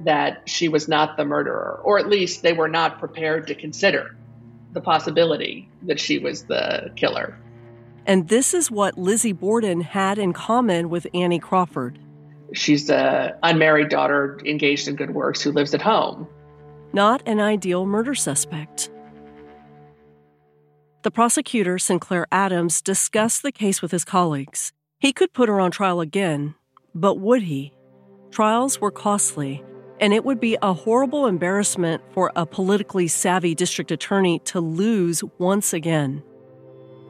that 0.05 0.47
she 0.47 0.69
was 0.69 0.87
not 0.87 1.17
the 1.17 1.25
murderer, 1.25 1.81
or 1.83 1.99
at 1.99 2.07
least 2.07 2.41
they 2.41 2.53
were 2.53 2.69
not 2.69 2.99
prepared 2.99 3.47
to 3.47 3.55
consider 3.55 4.15
the 4.73 4.81
possibility 4.81 5.69
that 5.83 5.99
she 5.99 6.19
was 6.19 6.43
the 6.43 6.91
killer. 6.95 7.37
And 8.05 8.27
this 8.27 8.53
is 8.53 8.71
what 8.71 8.97
Lizzie 8.97 9.33
Borden 9.33 9.81
had 9.81 10.17
in 10.17 10.33
common 10.33 10.89
with 10.89 11.05
Annie 11.13 11.39
Crawford. 11.39 11.99
She's 12.53 12.89
a 12.89 13.37
unmarried 13.43 13.89
daughter 13.89 14.39
engaged 14.45 14.87
in 14.87 14.95
good 14.95 15.13
works 15.13 15.41
who 15.41 15.51
lives 15.51 15.73
at 15.73 15.81
home. 15.81 16.27
not 16.93 17.21
an 17.27 17.39
ideal 17.39 17.85
murder 17.85 18.15
suspect. 18.15 18.89
The 21.03 21.11
prosecutor, 21.11 21.77
St. 21.77 22.01
Clair 22.01 22.25
Adams, 22.31 22.81
discussed 22.81 23.41
the 23.43 23.51
case 23.51 23.81
with 23.81 23.91
his 23.91 24.03
colleagues. 24.03 24.73
He 24.99 25.13
could 25.13 25.31
put 25.33 25.47
her 25.47 25.59
on 25.59 25.71
trial 25.71 26.01
again, 26.01 26.55
but 26.93 27.19
would 27.19 27.43
he? 27.43 27.71
Trials 28.31 28.81
were 28.81 28.91
costly, 28.91 29.63
and 29.99 30.13
it 30.13 30.23
would 30.23 30.39
be 30.39 30.57
a 30.61 30.73
horrible 30.73 31.27
embarrassment 31.27 32.01
for 32.13 32.31
a 32.35 32.45
politically 32.45 33.07
savvy 33.07 33.53
district 33.53 33.91
attorney 33.91 34.39
to 34.39 34.59
lose 34.59 35.23
once 35.37 35.73
again. 35.73 36.23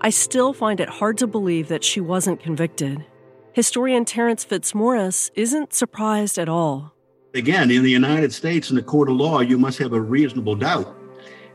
I 0.01 0.09
still 0.09 0.53
find 0.53 0.79
it 0.79 0.89
hard 0.89 1.17
to 1.19 1.27
believe 1.27 1.67
that 1.67 1.83
she 1.83 1.99
wasn't 1.99 2.39
convicted. 2.39 3.05
Historian 3.53 4.05
Terrence 4.05 4.43
Fitzmaurice 4.43 5.29
isn't 5.35 5.73
surprised 5.73 6.37
at 6.37 6.47
all. 6.47 6.93
Again, 7.33 7.69
in 7.69 7.83
the 7.83 7.91
United 7.91 8.33
States, 8.33 8.69
in 8.69 8.75
the 8.75 8.81
court 8.81 9.09
of 9.09 9.15
law, 9.15 9.41
you 9.41 9.57
must 9.57 9.77
have 9.79 9.93
a 9.93 10.01
reasonable 10.01 10.55
doubt. 10.55 10.95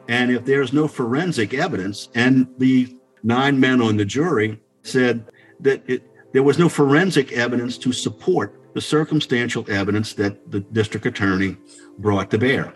And 0.08 0.30
if 0.30 0.44
there's 0.44 0.72
no 0.72 0.86
forensic 0.86 1.54
evidence, 1.54 2.10
and 2.14 2.46
the 2.58 2.96
nine 3.22 3.58
men 3.58 3.80
on 3.80 3.96
the 3.96 4.04
jury 4.04 4.60
said 4.82 5.30
that 5.60 5.82
it, 5.88 6.02
there 6.32 6.42
was 6.42 6.58
no 6.58 6.68
forensic 6.68 7.32
evidence 7.32 7.78
to 7.78 7.92
support 7.92 8.60
the 8.74 8.80
circumstantial 8.80 9.64
evidence 9.70 10.12
that 10.14 10.50
the 10.50 10.60
district 10.60 11.06
attorney 11.06 11.56
brought 11.98 12.30
to 12.32 12.38
bear. 12.38 12.74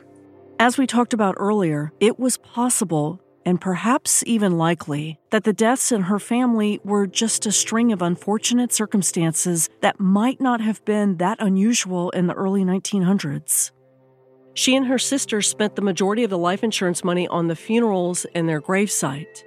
As 0.61 0.79
we 0.79 0.87
talked 0.87 1.13
about 1.13 1.37
earlier, 1.39 1.93
it 2.01 2.19
was 2.19 2.37
possible, 2.39 3.21
and 3.45 3.61
perhaps 3.61 4.25
even 4.27 4.59
likely, 4.59 5.19
that 5.31 5.45
the 5.45 5.53
deaths 5.53 5.93
in 5.93 6.03
her 6.03 6.19
family 6.19 6.81
were 6.83 7.07
just 7.07 7.47
a 7.47 7.53
string 7.53 7.93
of 7.93 8.03
unfortunate 8.03 8.73
circumstances 8.73 9.69
that 9.83 10.01
might 10.01 10.41
not 10.41 10.61
have 10.61 10.85
been 10.85 11.17
that 11.19 11.39
unusual 11.41 12.11
in 12.11 12.27
the 12.27 12.35
early 12.35 12.65
1900s. 12.65 13.71
She 14.55 14.75
and 14.75 14.87
her 14.87 14.99
sister 14.99 15.41
spent 15.41 15.77
the 15.77 15.83
majority 15.83 16.25
of 16.25 16.31
the 16.31 16.39
life 16.39 16.65
insurance 16.65 17.05
money 17.05 17.29
on 17.29 17.47
the 17.47 17.55
funerals 17.55 18.27
and 18.35 18.49
their 18.49 18.61
gravesite. 18.61 19.45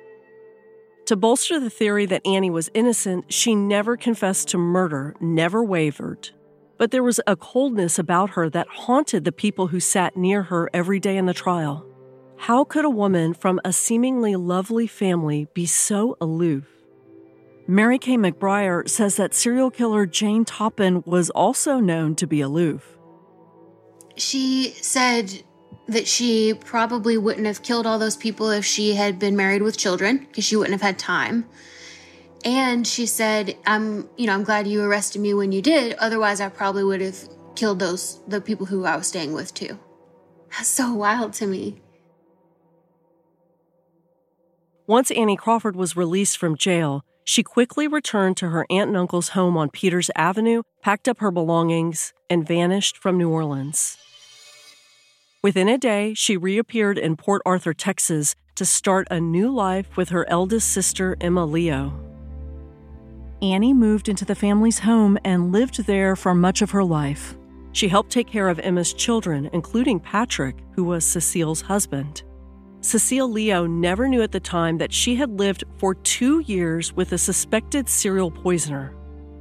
To 1.07 1.17
bolster 1.17 1.59
the 1.59 1.69
theory 1.69 2.05
that 2.05 2.25
Annie 2.25 2.49
was 2.49 2.69
innocent, 2.73 3.33
she 3.33 3.53
never 3.53 3.97
confessed 3.97 4.47
to 4.49 4.57
murder, 4.57 5.13
never 5.19 5.61
wavered. 5.61 6.29
But 6.81 6.89
there 6.89 7.03
was 7.03 7.19
a 7.27 7.35
coldness 7.35 7.99
about 7.99 8.31
her 8.31 8.49
that 8.49 8.67
haunted 8.67 9.23
the 9.23 9.31
people 9.31 9.67
who 9.67 9.79
sat 9.79 10.17
near 10.17 10.41
her 10.41 10.67
every 10.73 10.99
day 10.99 11.15
in 11.15 11.27
the 11.27 11.31
trial. 11.31 11.85
How 12.37 12.63
could 12.63 12.85
a 12.85 12.89
woman 12.89 13.35
from 13.35 13.61
a 13.63 13.71
seemingly 13.71 14.35
lovely 14.35 14.87
family 14.87 15.47
be 15.53 15.67
so 15.67 16.17
aloof? 16.19 16.65
Mary 17.67 17.99
Kay 17.99 18.17
McBrayer 18.17 18.89
says 18.89 19.15
that 19.17 19.35
serial 19.35 19.69
killer 19.69 20.07
Jane 20.07 20.43
Toppan 20.43 21.05
was 21.05 21.29
also 21.29 21.79
known 21.79 22.15
to 22.15 22.25
be 22.25 22.41
aloof. 22.41 22.97
She 24.15 24.71
said 24.81 25.43
that 25.87 26.07
she 26.07 26.55
probably 26.65 27.15
wouldn't 27.15 27.45
have 27.45 27.61
killed 27.61 27.85
all 27.85 27.99
those 27.99 28.17
people 28.17 28.49
if 28.49 28.65
she 28.65 28.95
had 28.95 29.19
been 29.19 29.35
married 29.35 29.61
with 29.61 29.77
children 29.77 30.25
because 30.29 30.45
she 30.45 30.55
wouldn't 30.55 30.73
have 30.73 30.81
had 30.81 30.97
time. 30.97 31.45
And 32.43 32.87
she 32.87 33.05
said, 33.05 33.55
"I'm, 33.65 34.09
you 34.17 34.25
know, 34.27 34.33
I'm 34.33 34.43
glad 34.43 34.67
you 34.67 34.81
arrested 34.81 35.21
me 35.21 35.33
when 35.33 35.51
you 35.51 35.61
did. 35.61 35.93
Otherwise, 35.99 36.41
I 36.41 36.49
probably 36.49 36.83
would 36.83 37.01
have 37.01 37.29
killed 37.55 37.79
those 37.79 38.19
the 38.27 38.41
people 38.41 38.65
who 38.65 38.85
I 38.85 38.95
was 38.95 39.07
staying 39.07 39.33
with 39.33 39.53
too." 39.53 39.77
That's 40.49 40.67
so 40.67 40.93
wild 40.93 41.33
to 41.33 41.47
me. 41.47 41.81
Once 44.87 45.11
Annie 45.11 45.37
Crawford 45.37 45.75
was 45.75 45.95
released 45.95 46.37
from 46.37 46.57
jail, 46.57 47.05
she 47.23 47.43
quickly 47.43 47.87
returned 47.87 48.35
to 48.37 48.49
her 48.49 48.65
aunt 48.69 48.89
and 48.89 48.97
uncle's 48.97 49.29
home 49.29 49.55
on 49.55 49.69
Peters 49.69 50.09
Avenue, 50.15 50.63
packed 50.81 51.07
up 51.07 51.19
her 51.19 51.31
belongings, 51.31 52.11
and 52.29 52.45
vanished 52.45 52.97
from 52.97 53.17
New 53.17 53.29
Orleans. 53.29 53.97
Within 55.43 55.69
a 55.69 55.77
day, 55.77 56.13
she 56.13 56.35
reappeared 56.35 56.97
in 56.97 57.15
Port 57.15 57.41
Arthur, 57.45 57.73
Texas, 57.73 58.35
to 58.55 58.65
start 58.65 59.07
a 59.09 59.21
new 59.21 59.49
life 59.49 59.95
with 59.95 60.09
her 60.09 60.27
eldest 60.29 60.69
sister, 60.69 61.15
Emma 61.21 61.45
Leo. 61.45 62.10
Annie 63.41 63.73
moved 63.73 64.07
into 64.07 64.23
the 64.23 64.35
family's 64.35 64.77
home 64.77 65.17
and 65.25 65.51
lived 65.51 65.85
there 65.87 66.15
for 66.15 66.35
much 66.35 66.61
of 66.61 66.69
her 66.71 66.83
life. 66.83 67.35
She 67.71 67.87
helped 67.87 68.11
take 68.11 68.27
care 68.27 68.49
of 68.49 68.59
Emma's 68.59 68.93
children, 68.93 69.49
including 69.51 69.99
Patrick, 69.99 70.57
who 70.73 70.83
was 70.83 71.03
Cecile's 71.03 71.61
husband. 71.61 72.21
Cecile 72.81 73.31
Leo 73.31 73.65
never 73.65 74.07
knew 74.07 74.21
at 74.21 74.31
the 74.31 74.39
time 74.39 74.77
that 74.77 74.93
she 74.93 75.15
had 75.15 75.39
lived 75.39 75.63
for 75.77 75.95
two 75.95 76.39
years 76.41 76.93
with 76.93 77.13
a 77.13 77.17
suspected 77.17 77.89
serial 77.89 78.29
poisoner. 78.29 78.93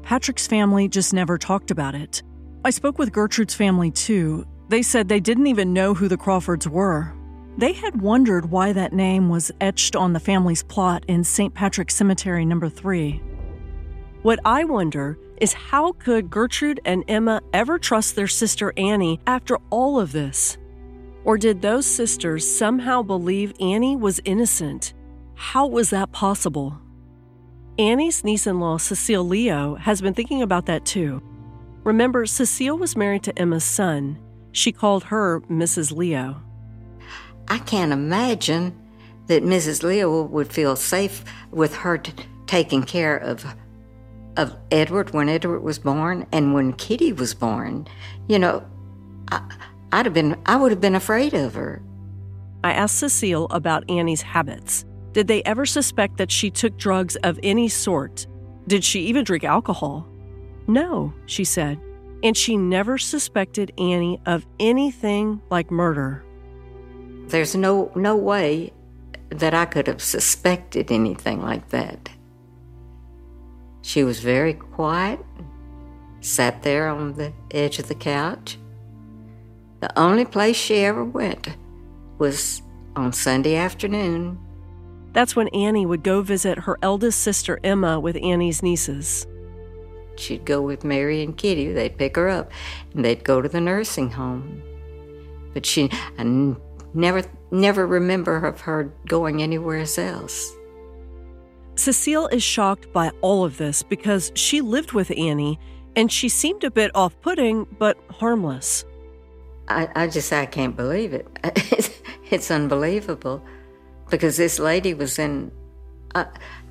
Patrick's 0.02 0.46
family 0.46 0.88
just 0.88 1.12
never 1.12 1.36
talked 1.36 1.70
about 1.70 1.94
it. 1.94 2.22
I 2.64 2.70
spoke 2.70 2.98
with 2.98 3.12
Gertrude's 3.12 3.54
family 3.54 3.90
too. 3.90 4.46
They 4.68 4.82
said 4.82 5.08
they 5.08 5.20
didn't 5.20 5.46
even 5.46 5.74
know 5.74 5.92
who 5.92 6.08
the 6.08 6.16
Crawfords 6.16 6.66
were. 6.66 7.12
They 7.58 7.72
had 7.72 8.00
wondered 8.00 8.50
why 8.50 8.72
that 8.72 8.92
name 8.92 9.28
was 9.28 9.50
etched 9.60 9.94
on 9.96 10.12
the 10.14 10.20
family's 10.20 10.62
plot 10.62 11.04
in 11.08 11.24
St. 11.24 11.52
Patrick's 11.52 11.96
Cemetery 11.96 12.46
number 12.46 12.68
3. 12.68 13.20
What 14.22 14.38
I 14.44 14.64
wonder 14.64 15.18
is 15.40 15.54
how 15.54 15.92
could 15.92 16.28
Gertrude 16.28 16.78
and 16.84 17.04
Emma 17.08 17.40
ever 17.54 17.78
trust 17.78 18.16
their 18.16 18.28
sister 18.28 18.70
Annie 18.76 19.18
after 19.26 19.56
all 19.70 19.98
of 19.98 20.12
this? 20.12 20.58
Or 21.24 21.38
did 21.38 21.62
those 21.62 21.86
sisters 21.86 22.46
somehow 22.46 23.02
believe 23.02 23.54
Annie 23.60 23.96
was 23.96 24.20
innocent? 24.26 24.92
How 25.36 25.66
was 25.66 25.88
that 25.88 26.12
possible? 26.12 26.78
Annie's 27.78 28.22
niece 28.22 28.46
in 28.46 28.60
law, 28.60 28.76
Cecile 28.76 29.24
Leo, 29.24 29.76
has 29.76 30.02
been 30.02 30.12
thinking 30.12 30.42
about 30.42 30.66
that 30.66 30.84
too. 30.84 31.22
Remember, 31.82 32.26
Cecile 32.26 32.76
was 32.76 32.98
married 32.98 33.22
to 33.22 33.38
Emma's 33.38 33.64
son. 33.64 34.18
She 34.52 34.70
called 34.70 35.04
her 35.04 35.40
Mrs. 35.48 35.96
Leo. 35.96 36.42
I 37.48 37.56
can't 37.58 37.90
imagine 37.90 38.78
that 39.28 39.42
Mrs. 39.44 39.82
Leo 39.82 40.24
would 40.24 40.52
feel 40.52 40.76
safe 40.76 41.24
with 41.50 41.74
her 41.76 41.96
t- 41.96 42.12
taking 42.46 42.82
care 42.82 43.16
of 43.16 43.46
of 44.36 44.56
Edward 44.70 45.12
when 45.12 45.28
Edward 45.28 45.60
was 45.60 45.78
born 45.78 46.26
and 46.32 46.54
when 46.54 46.72
Kitty 46.74 47.12
was 47.12 47.34
born. 47.34 47.86
You 48.28 48.38
know, 48.38 48.64
I, 49.30 49.42
I'd 49.92 50.06
have 50.06 50.14
been 50.14 50.40
I 50.46 50.56
would 50.56 50.70
have 50.70 50.80
been 50.80 50.94
afraid 50.94 51.34
of 51.34 51.54
her. 51.54 51.82
I 52.62 52.72
asked 52.72 52.98
Cecile 52.98 53.46
about 53.50 53.88
Annie's 53.88 54.22
habits. 54.22 54.84
Did 55.12 55.26
they 55.26 55.42
ever 55.44 55.66
suspect 55.66 56.18
that 56.18 56.30
she 56.30 56.50
took 56.50 56.76
drugs 56.76 57.16
of 57.16 57.40
any 57.42 57.68
sort? 57.68 58.26
Did 58.66 58.84
she 58.84 59.00
even 59.06 59.24
drink 59.24 59.44
alcohol? 59.44 60.06
No, 60.68 61.12
she 61.26 61.44
said. 61.44 61.80
And 62.22 62.36
she 62.36 62.56
never 62.56 62.98
suspected 62.98 63.72
Annie 63.78 64.20
of 64.26 64.46
anything 64.60 65.40
like 65.50 65.70
murder. 65.70 66.22
There's 67.28 67.56
no 67.56 67.90
no 67.94 68.14
way 68.14 68.72
that 69.30 69.54
I 69.54 69.64
could 69.64 69.86
have 69.86 70.02
suspected 70.02 70.92
anything 70.92 71.40
like 71.40 71.68
that. 71.70 72.10
She 73.82 74.04
was 74.04 74.20
very 74.20 74.54
quiet, 74.54 75.20
sat 76.20 76.62
there 76.62 76.88
on 76.88 77.14
the 77.14 77.32
edge 77.50 77.78
of 77.78 77.88
the 77.88 77.94
couch. 77.94 78.58
The 79.80 79.98
only 79.98 80.24
place 80.24 80.56
she 80.56 80.84
ever 80.84 81.04
went 81.04 81.48
was 82.18 82.62
on 82.94 83.12
Sunday 83.12 83.56
afternoon. 83.56 84.38
That's 85.12 85.34
when 85.34 85.48
Annie 85.48 85.86
would 85.86 86.02
go 86.02 86.22
visit 86.22 86.58
her 86.58 86.78
eldest 86.82 87.20
sister 87.20 87.58
Emma 87.64 87.98
with 87.98 88.16
Annie's 88.22 88.62
nieces. 88.62 89.26
She'd 90.16 90.44
go 90.44 90.60
with 90.60 90.84
Mary 90.84 91.22
and 91.22 91.36
Kitty. 91.36 91.72
They'd 91.72 91.96
pick 91.96 92.16
her 92.16 92.28
up, 92.28 92.52
and 92.94 93.04
they'd 93.04 93.24
go 93.24 93.40
to 93.40 93.48
the 93.48 93.60
nursing 93.60 94.10
home. 94.10 94.62
But 95.54 95.64
she, 95.64 95.88
I 96.18 96.20
n- 96.20 96.56
never, 96.92 97.22
never 97.50 97.86
remember 97.86 98.36
of 98.44 98.60
her 98.60 98.92
going 99.06 99.42
anywhere 99.42 99.84
else. 99.96 100.52
Cecile 101.76 102.28
is 102.28 102.42
shocked 102.42 102.92
by 102.92 103.10
all 103.20 103.44
of 103.44 103.56
this 103.56 103.82
because 103.82 104.32
she 104.34 104.60
lived 104.60 104.92
with 104.92 105.10
Annie 105.16 105.58
and 105.96 106.10
she 106.10 106.28
seemed 106.28 106.64
a 106.64 106.70
bit 106.70 106.90
off 106.94 107.18
putting, 107.20 107.66
but 107.78 107.98
harmless. 108.10 108.84
I, 109.68 109.88
I 109.94 110.06
just, 110.08 110.32
I 110.32 110.46
can't 110.46 110.76
believe 110.76 111.12
it. 111.12 111.26
It's, 111.44 111.90
it's 112.30 112.50
unbelievable 112.50 113.42
because 114.08 114.36
this 114.36 114.58
lady 114.58 114.94
was 114.94 115.18
in, 115.18 115.52
uh, 116.14 116.24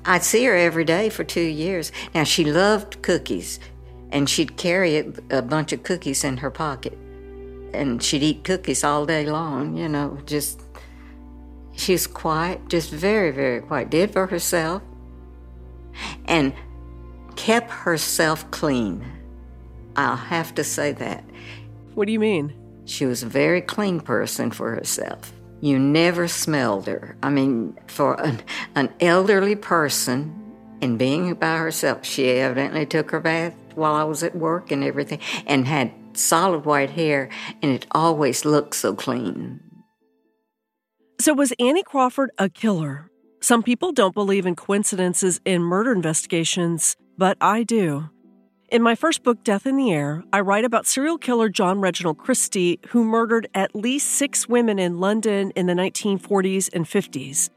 I'd 0.04 0.22
see 0.22 0.44
her 0.44 0.54
every 0.54 0.84
day 0.84 1.08
for 1.08 1.24
two 1.24 1.40
years. 1.40 1.92
Now, 2.14 2.24
she 2.24 2.44
loved 2.44 3.02
cookies 3.02 3.58
and 4.10 4.28
she'd 4.28 4.56
carry 4.56 4.98
a, 4.98 5.12
a 5.30 5.42
bunch 5.42 5.72
of 5.72 5.82
cookies 5.82 6.24
in 6.24 6.38
her 6.38 6.50
pocket 6.50 6.96
and 7.72 8.02
she'd 8.02 8.22
eat 8.22 8.44
cookies 8.44 8.84
all 8.84 9.06
day 9.06 9.26
long, 9.26 9.76
you 9.76 9.88
know, 9.88 10.18
just, 10.26 10.62
she's 11.72 12.06
quiet, 12.06 12.68
just 12.68 12.90
very, 12.90 13.30
very 13.30 13.60
quiet, 13.60 13.90
did 13.90 14.12
for 14.12 14.26
herself 14.26 14.82
and 16.26 16.52
kept 17.36 17.70
herself 17.70 18.50
clean. 18.50 19.04
I'll 19.96 20.16
have 20.16 20.54
to 20.56 20.64
say 20.64 20.92
that. 20.92 21.24
What 21.94 22.06
do 22.06 22.12
you 22.12 22.20
mean? 22.20 22.54
She 22.84 23.06
was 23.06 23.22
a 23.22 23.26
very 23.26 23.60
clean 23.60 24.00
person 24.00 24.50
for 24.50 24.74
herself. 24.74 25.32
You 25.60 25.78
never 25.78 26.26
smelled 26.28 26.86
her. 26.86 27.16
I 27.22 27.30
mean, 27.30 27.76
for 27.86 28.20
an, 28.20 28.40
an 28.74 28.92
elderly 29.00 29.56
person 29.56 30.36
and 30.80 30.98
being 30.98 31.34
by 31.34 31.56
herself, 31.58 32.04
she 32.04 32.28
evidently 32.30 32.86
took 32.86 33.10
her 33.10 33.20
bath 33.20 33.54
while 33.74 33.94
I 33.94 34.04
was 34.04 34.22
at 34.22 34.34
work 34.34 34.70
and 34.70 34.82
everything 34.82 35.20
and 35.46 35.66
had 35.66 35.92
solid 36.14 36.64
white 36.64 36.90
hair, 36.90 37.28
and 37.62 37.72
it 37.72 37.86
always 37.92 38.44
looked 38.44 38.74
so 38.74 38.94
clean. 38.94 39.60
So, 41.20 41.34
was 41.34 41.52
Annie 41.58 41.82
Crawford 41.82 42.30
a 42.38 42.48
killer? 42.48 43.09
Some 43.42 43.62
people 43.62 43.92
don't 43.92 44.12
believe 44.12 44.44
in 44.44 44.54
coincidences 44.54 45.40
in 45.46 45.62
murder 45.62 45.92
investigations, 45.92 46.96
but 47.16 47.38
I 47.40 47.62
do. 47.62 48.10
In 48.68 48.82
my 48.82 48.94
first 48.94 49.22
book, 49.22 49.42
Death 49.42 49.66
in 49.66 49.76
the 49.76 49.90
Air, 49.90 50.22
I 50.30 50.40
write 50.40 50.66
about 50.66 50.86
serial 50.86 51.16
killer 51.16 51.48
John 51.48 51.80
Reginald 51.80 52.18
Christie, 52.18 52.78
who 52.88 53.02
murdered 53.02 53.48
at 53.54 53.74
least 53.74 54.08
six 54.08 54.46
women 54.46 54.78
in 54.78 55.00
London 55.00 55.52
in 55.56 55.66
the 55.66 55.72
1940s 55.72 56.68
and 56.74 56.84
50s. 56.84 57.48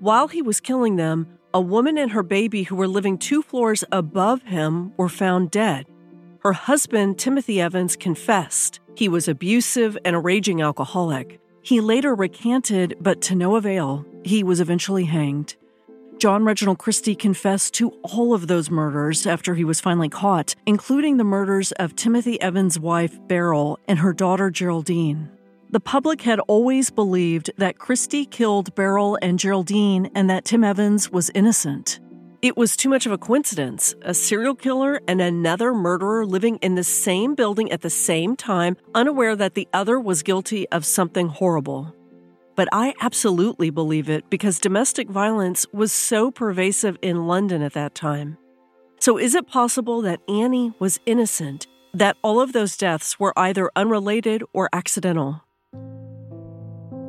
While 0.00 0.28
he 0.28 0.40
was 0.40 0.60
killing 0.60 0.96
them, 0.96 1.28
a 1.52 1.60
woman 1.60 1.98
and 1.98 2.12
her 2.12 2.22
baby 2.22 2.62
who 2.62 2.76
were 2.76 2.88
living 2.88 3.18
two 3.18 3.42
floors 3.42 3.84
above 3.92 4.42
him 4.44 4.94
were 4.96 5.10
found 5.10 5.50
dead. 5.50 5.84
Her 6.40 6.54
husband, 6.54 7.18
Timothy 7.18 7.60
Evans, 7.60 7.96
confessed. 7.96 8.80
He 8.96 9.10
was 9.10 9.28
abusive 9.28 9.98
and 10.06 10.16
a 10.16 10.20
raging 10.20 10.62
alcoholic. 10.62 11.38
He 11.60 11.82
later 11.82 12.14
recanted, 12.14 12.96
but 12.98 13.20
to 13.22 13.34
no 13.34 13.56
avail. 13.56 14.06
He 14.24 14.42
was 14.42 14.60
eventually 14.60 15.04
hanged. 15.04 15.56
John 16.18 16.44
Reginald 16.44 16.78
Christie 16.78 17.14
confessed 17.14 17.74
to 17.74 17.90
all 18.02 18.34
of 18.34 18.48
those 18.48 18.72
murders 18.72 19.24
after 19.24 19.54
he 19.54 19.62
was 19.62 19.80
finally 19.80 20.08
caught, 20.08 20.56
including 20.66 21.16
the 21.16 21.24
murders 21.24 21.70
of 21.72 21.94
Timothy 21.94 22.40
Evans' 22.40 22.78
wife, 22.78 23.16
Beryl, 23.28 23.78
and 23.86 24.00
her 24.00 24.12
daughter, 24.12 24.50
Geraldine. 24.50 25.30
The 25.70 25.78
public 25.78 26.22
had 26.22 26.40
always 26.48 26.90
believed 26.90 27.52
that 27.58 27.78
Christie 27.78 28.26
killed 28.26 28.74
Beryl 28.74 29.16
and 29.22 29.38
Geraldine 29.38 30.10
and 30.14 30.28
that 30.28 30.44
Tim 30.44 30.64
Evans 30.64 31.12
was 31.12 31.30
innocent. 31.36 32.00
It 32.42 32.56
was 32.56 32.76
too 32.76 32.88
much 32.88 33.06
of 33.06 33.12
a 33.12 33.18
coincidence. 33.18 33.94
A 34.02 34.14
serial 34.14 34.56
killer 34.56 35.00
and 35.06 35.20
another 35.20 35.72
murderer 35.72 36.26
living 36.26 36.56
in 36.56 36.74
the 36.74 36.84
same 36.84 37.36
building 37.36 37.70
at 37.70 37.82
the 37.82 37.90
same 37.90 38.34
time, 38.34 38.76
unaware 38.92 39.36
that 39.36 39.54
the 39.54 39.68
other 39.72 40.00
was 40.00 40.24
guilty 40.24 40.68
of 40.70 40.84
something 40.84 41.28
horrible 41.28 41.94
but 42.58 42.68
I 42.72 42.92
absolutely 43.00 43.70
believe 43.70 44.10
it 44.10 44.28
because 44.30 44.58
domestic 44.58 45.08
violence 45.08 45.64
was 45.72 45.92
so 45.92 46.32
pervasive 46.32 46.98
in 47.02 47.28
London 47.28 47.62
at 47.62 47.74
that 47.74 47.94
time. 47.94 48.36
So, 48.98 49.16
is 49.16 49.36
it 49.36 49.46
possible 49.46 50.02
that 50.02 50.18
Annie 50.28 50.72
was 50.80 50.98
innocent, 51.06 51.68
that 51.94 52.16
all 52.20 52.40
of 52.40 52.52
those 52.52 52.76
deaths 52.76 53.20
were 53.20 53.32
either 53.38 53.70
unrelated 53.76 54.42
or 54.52 54.68
accidental? 54.72 55.44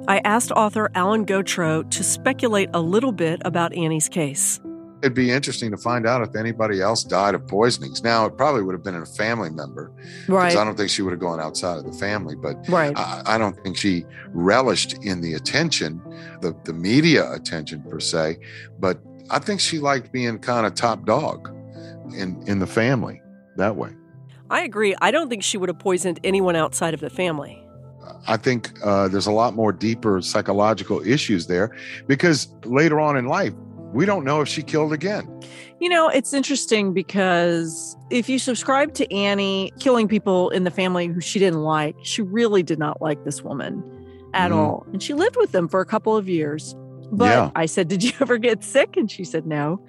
I 0.07 0.21
asked 0.23 0.51
author 0.51 0.91
Alan 0.93 1.25
Gauthreaux 1.25 1.89
to 1.89 2.03
speculate 2.03 2.69
a 2.75 2.79
little 2.79 3.11
bit 3.11 3.41
about 3.43 3.73
Annie's 3.73 4.07
case. 4.07 4.59
It'd 5.01 5.13
be 5.13 5.31
interesting 5.31 5.71
to 5.71 5.77
find 5.77 6.05
out 6.05 6.21
if 6.21 6.35
anybody 6.35 6.81
else 6.81 7.03
died 7.03 7.33
of 7.33 7.47
poisonings. 7.47 8.03
Now, 8.03 8.25
it 8.25 8.35
probably 8.37 8.63
would 8.63 8.73
have 8.73 8.83
been 8.83 8.95
a 8.95 9.05
family 9.05 9.49
member. 9.49 9.91
Right. 10.27 10.55
I 10.55 10.63
don't 10.65 10.75
think 10.75 10.89
she 10.89 11.01
would 11.01 11.11
have 11.11 11.19
gone 11.19 11.39
outside 11.39 11.77
of 11.77 11.85
the 11.85 11.93
family, 11.93 12.35
but 12.35 12.57
Right. 12.67 12.97
I, 12.97 13.21
I 13.25 13.37
don't 13.37 13.55
think 13.63 13.77
she 13.77 14.05
relished 14.29 14.93
in 15.03 15.21
the 15.21 15.33
attention, 15.35 16.01
the, 16.41 16.55
the 16.65 16.73
media 16.73 17.31
attention 17.31 17.81
per 17.83 17.99
se. 17.99 18.39
But 18.77 18.99
I 19.29 19.39
think 19.39 19.61
she 19.61 19.79
liked 19.79 20.11
being 20.11 20.37
kind 20.39 20.65
of 20.65 20.75
top 20.75 21.05
dog 21.05 21.47
in, 22.13 22.43
in 22.47 22.59
the 22.59 22.67
family 22.67 23.21
that 23.55 23.75
way. 23.75 23.91
I 24.49 24.63
agree. 24.63 24.95
I 24.99 25.11
don't 25.11 25.29
think 25.29 25.43
she 25.43 25.57
would 25.57 25.69
have 25.69 25.79
poisoned 25.79 26.19
anyone 26.23 26.55
outside 26.55 26.93
of 26.93 26.99
the 26.99 27.09
family. 27.09 27.63
I 28.27 28.37
think 28.37 28.71
uh, 28.83 29.07
there's 29.07 29.27
a 29.27 29.31
lot 29.31 29.53
more 29.53 29.71
deeper 29.71 30.21
psychological 30.21 31.05
issues 31.05 31.47
there 31.47 31.75
because 32.07 32.47
later 32.65 32.99
on 32.99 33.15
in 33.17 33.25
life, 33.27 33.53
we 33.93 34.05
don't 34.05 34.23
know 34.23 34.41
if 34.41 34.47
she 34.47 34.61
killed 34.63 34.93
again. 34.93 35.27
You 35.79 35.89
know, 35.89 36.09
it's 36.09 36.33
interesting 36.33 36.93
because 36.93 37.95
if 38.09 38.27
you 38.29 38.37
subscribe 38.39 38.93
to 38.95 39.11
Annie 39.13 39.71
killing 39.79 40.07
people 40.07 40.49
in 40.49 40.63
the 40.63 40.71
family 40.71 41.07
who 41.07 41.21
she 41.21 41.39
didn't 41.39 41.61
like, 41.63 41.95
she 42.03 42.21
really 42.21 42.63
did 42.63 42.79
not 42.79 43.01
like 43.01 43.23
this 43.23 43.41
woman 43.41 43.83
at 44.33 44.51
Mhm. 44.51 44.55
all. 44.57 44.85
And 44.93 45.01
she 45.01 45.13
lived 45.13 45.37
with 45.37 45.51
them 45.53 45.67
for 45.67 45.79
a 45.81 45.85
couple 45.85 46.15
of 46.17 46.27
years. 46.29 46.75
But 47.11 47.25
Yeah. 47.29 47.51
I 47.55 47.65
said, 47.65 47.87
Did 47.87 48.03
you 48.03 48.11
ever 48.19 48.37
get 48.37 48.63
sick? 48.63 48.95
And 48.97 49.09
she 49.09 49.23
said, 49.23 49.45
No, 49.47 49.79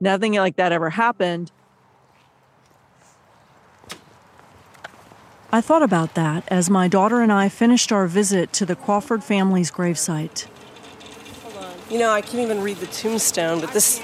nothing 0.00 0.34
like 0.34 0.56
that 0.56 0.72
ever 0.72 0.90
happened. 0.90 1.50
I 5.54 5.60
thought 5.60 5.82
about 5.82 6.14
that 6.14 6.44
as 6.48 6.70
my 6.70 6.88
daughter 6.88 7.20
and 7.20 7.30
I 7.30 7.50
finished 7.50 7.92
our 7.92 8.06
visit 8.06 8.52
to 8.54 8.64
the 8.64 8.74
Crawford 8.74 9.22
family's 9.22 9.70
gravesite. 9.70 10.46
You 11.92 11.98
know, 11.98 12.10
I 12.10 12.22
can't 12.22 12.38
even 12.42 12.62
read 12.62 12.78
the 12.78 12.86
tombstone, 12.86 13.60
but 13.60 13.74
this. 13.74 14.00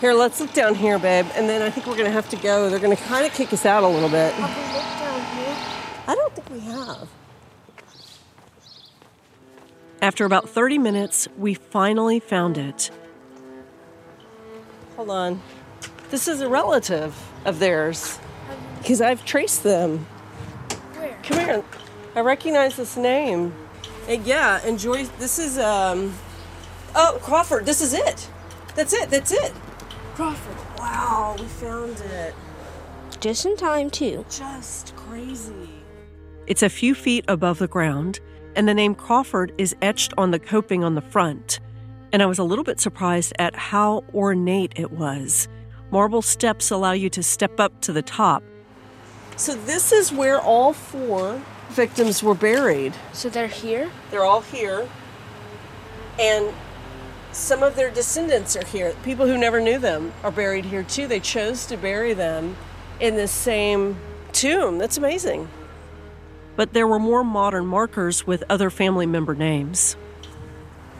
Here, 0.00 0.12
let's 0.12 0.38
look 0.38 0.52
down 0.52 0.76
here, 0.76 1.00
babe, 1.00 1.26
and 1.34 1.48
then 1.48 1.62
I 1.62 1.70
think 1.70 1.84
we're 1.84 1.96
gonna 1.96 2.12
have 2.12 2.28
to 2.28 2.36
go. 2.36 2.70
They're 2.70 2.78
gonna 2.78 2.94
kind 2.94 3.26
of 3.26 3.32
kick 3.32 3.52
us 3.52 3.66
out 3.66 3.82
a 3.82 3.88
little 3.88 4.08
bit. 4.08 4.32
Have 4.34 4.56
we 4.56 4.72
looked 4.72 5.00
down 5.00 5.20
here? 5.36 5.56
I 6.06 6.14
don't 6.14 6.32
think 6.32 6.48
we 6.48 6.60
have. 6.60 7.08
After 10.00 10.24
about 10.24 10.48
30 10.48 10.78
minutes, 10.78 11.26
we 11.36 11.54
finally 11.54 12.20
found 12.20 12.56
it. 12.56 12.92
Hold 14.94 15.10
on. 15.10 15.42
This 16.10 16.28
is 16.28 16.40
a 16.40 16.48
relative 16.48 17.16
of 17.44 17.58
theirs 17.58 18.20
because 18.78 19.00
I've 19.00 19.24
traced 19.24 19.64
them. 19.64 20.06
Where? 20.94 21.18
Come 21.24 21.38
here. 21.38 21.64
I 22.14 22.20
recognize 22.20 22.76
this 22.76 22.96
name. 22.96 23.52
Uh, 24.08 24.12
yeah, 24.24 24.64
enjoy. 24.66 25.04
This 25.18 25.38
is 25.38 25.58
um. 25.58 26.14
Oh, 26.94 27.18
Crawford. 27.22 27.66
This 27.66 27.80
is 27.80 27.92
it. 27.92 28.28
That's 28.74 28.92
it. 28.92 29.10
That's 29.10 29.32
it. 29.32 29.52
Crawford. 30.14 30.78
Wow, 30.78 31.36
we 31.38 31.44
found 31.44 32.00
it. 32.00 32.34
Just 33.20 33.44
in 33.44 33.56
time, 33.56 33.90
too. 33.90 34.24
Just 34.30 34.94
crazy. 34.96 35.70
It's 36.46 36.62
a 36.62 36.68
few 36.68 36.94
feet 36.94 37.24
above 37.28 37.58
the 37.58 37.66
ground, 37.66 38.20
and 38.54 38.68
the 38.68 38.74
name 38.74 38.94
Crawford 38.94 39.52
is 39.58 39.74
etched 39.82 40.14
on 40.16 40.30
the 40.30 40.38
coping 40.38 40.84
on 40.84 40.94
the 40.94 41.00
front. 41.00 41.60
And 42.12 42.22
I 42.22 42.26
was 42.26 42.38
a 42.38 42.44
little 42.44 42.64
bit 42.64 42.80
surprised 42.80 43.32
at 43.38 43.54
how 43.56 44.04
ornate 44.14 44.74
it 44.76 44.92
was. 44.92 45.48
Marble 45.90 46.22
steps 46.22 46.70
allow 46.70 46.92
you 46.92 47.10
to 47.10 47.22
step 47.22 47.58
up 47.58 47.80
to 47.82 47.92
the 47.92 48.02
top. 48.02 48.42
So 49.36 49.54
this 49.54 49.92
is 49.92 50.12
where 50.12 50.40
all 50.40 50.72
four 50.72 51.42
victims 51.76 52.22
were 52.22 52.34
buried. 52.34 52.94
So 53.12 53.28
they're 53.28 53.46
here? 53.46 53.90
They're 54.10 54.24
all 54.24 54.40
here. 54.40 54.88
And 56.18 56.52
some 57.32 57.62
of 57.62 57.76
their 57.76 57.90
descendants 57.90 58.56
are 58.56 58.64
here. 58.64 58.94
People 59.04 59.26
who 59.26 59.36
never 59.36 59.60
knew 59.60 59.78
them 59.78 60.12
are 60.24 60.32
buried 60.32 60.64
here 60.64 60.82
too. 60.82 61.06
They 61.06 61.20
chose 61.20 61.66
to 61.66 61.76
bury 61.76 62.14
them 62.14 62.56
in 62.98 63.16
the 63.16 63.28
same 63.28 63.98
tomb. 64.32 64.78
That's 64.78 64.96
amazing. 64.96 65.48
But 66.56 66.72
there 66.72 66.86
were 66.86 66.98
more 66.98 67.22
modern 67.22 67.66
markers 67.66 68.26
with 68.26 68.42
other 68.48 68.70
family 68.70 69.04
member 69.04 69.34
names. 69.34 69.96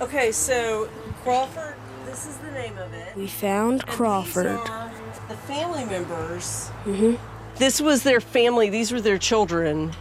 Okay, 0.03 0.31
so 0.31 0.91
Crawford, 1.23 1.77
this 2.05 2.27
is 2.27 2.37
the 2.37 2.51
name 2.51 2.77
of 2.77 2.93
it. 2.93 3.17
We 3.17 3.27
found 3.27 3.81
And 3.81 3.87
Crawford. 3.87 4.45
These 4.45 4.69
are 4.69 4.93
the 5.31 5.37
family 5.37 5.87
members. 5.87 6.71
Mm-hmm. 6.85 7.15
This 7.57 7.81
was 7.81 8.03
their 8.03 8.21
family. 8.21 8.69
These 8.69 8.93
were 8.93 9.01
their 9.01 9.17
children. 9.17 9.93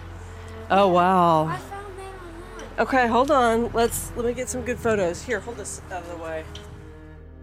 Oh 0.69 0.87
wow. 0.87 1.45
I 1.45 1.57
found 1.57 1.97
that. 1.97 2.79
Okay, 2.79 3.07
hold 3.07 3.31
on. 3.31 3.71
Let's 3.73 4.11
let 4.15 4.25
me 4.25 4.33
get 4.33 4.49
some 4.49 4.61
good 4.63 4.79
photos. 4.79 5.21
Here, 5.21 5.39
hold 5.39 5.57
this 5.57 5.81
out 5.91 6.03
of 6.03 6.09
the 6.09 6.17
way. 6.17 6.43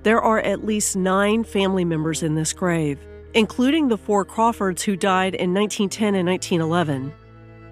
There 0.03 0.21
are 0.21 0.41
at 0.41 0.65
least 0.65 0.97
nine 0.97 1.45
family 1.45 1.85
members 1.85 2.23
in 2.23 2.35
this 2.35 2.53
grave, 2.53 2.99
including 3.35 3.89
the 3.89 3.99
four 3.99 4.25
Crawfords 4.25 4.83
who 4.83 4.97
died 4.97 5.35
in 5.35 5.55
1910 5.55 6.17
and 6.17 6.29
1911. 6.29 7.13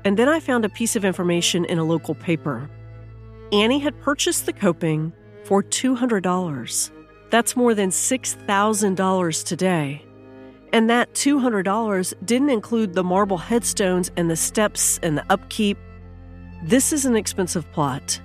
And 0.04 0.16
then 0.16 0.28
I 0.28 0.38
found 0.38 0.64
a 0.64 0.68
piece 0.68 0.94
of 0.94 1.04
information 1.04 1.64
in 1.64 1.78
a 1.78 1.84
local 1.84 2.14
paper. 2.14 2.70
Annie 3.52 3.80
had 3.80 4.00
purchased 4.00 4.46
the 4.46 4.52
coping 4.52 5.12
for 5.44 5.62
$200. 5.62 6.90
That's 7.30 7.56
more 7.56 7.74
than 7.74 7.90
$6,000 7.90 9.44
today. 9.44 10.04
And 10.72 10.88
that 10.88 11.12
$200 11.14 12.14
didn't 12.24 12.50
include 12.50 12.94
the 12.94 13.02
marble 13.02 13.38
headstones 13.38 14.10
and 14.16 14.30
the 14.30 14.36
steps 14.36 15.00
and 15.02 15.18
the 15.18 15.24
upkeep. 15.30 15.76
This 16.62 16.92
is 16.92 17.04
an 17.04 17.16
expensive 17.16 17.70
plot. 17.72 18.20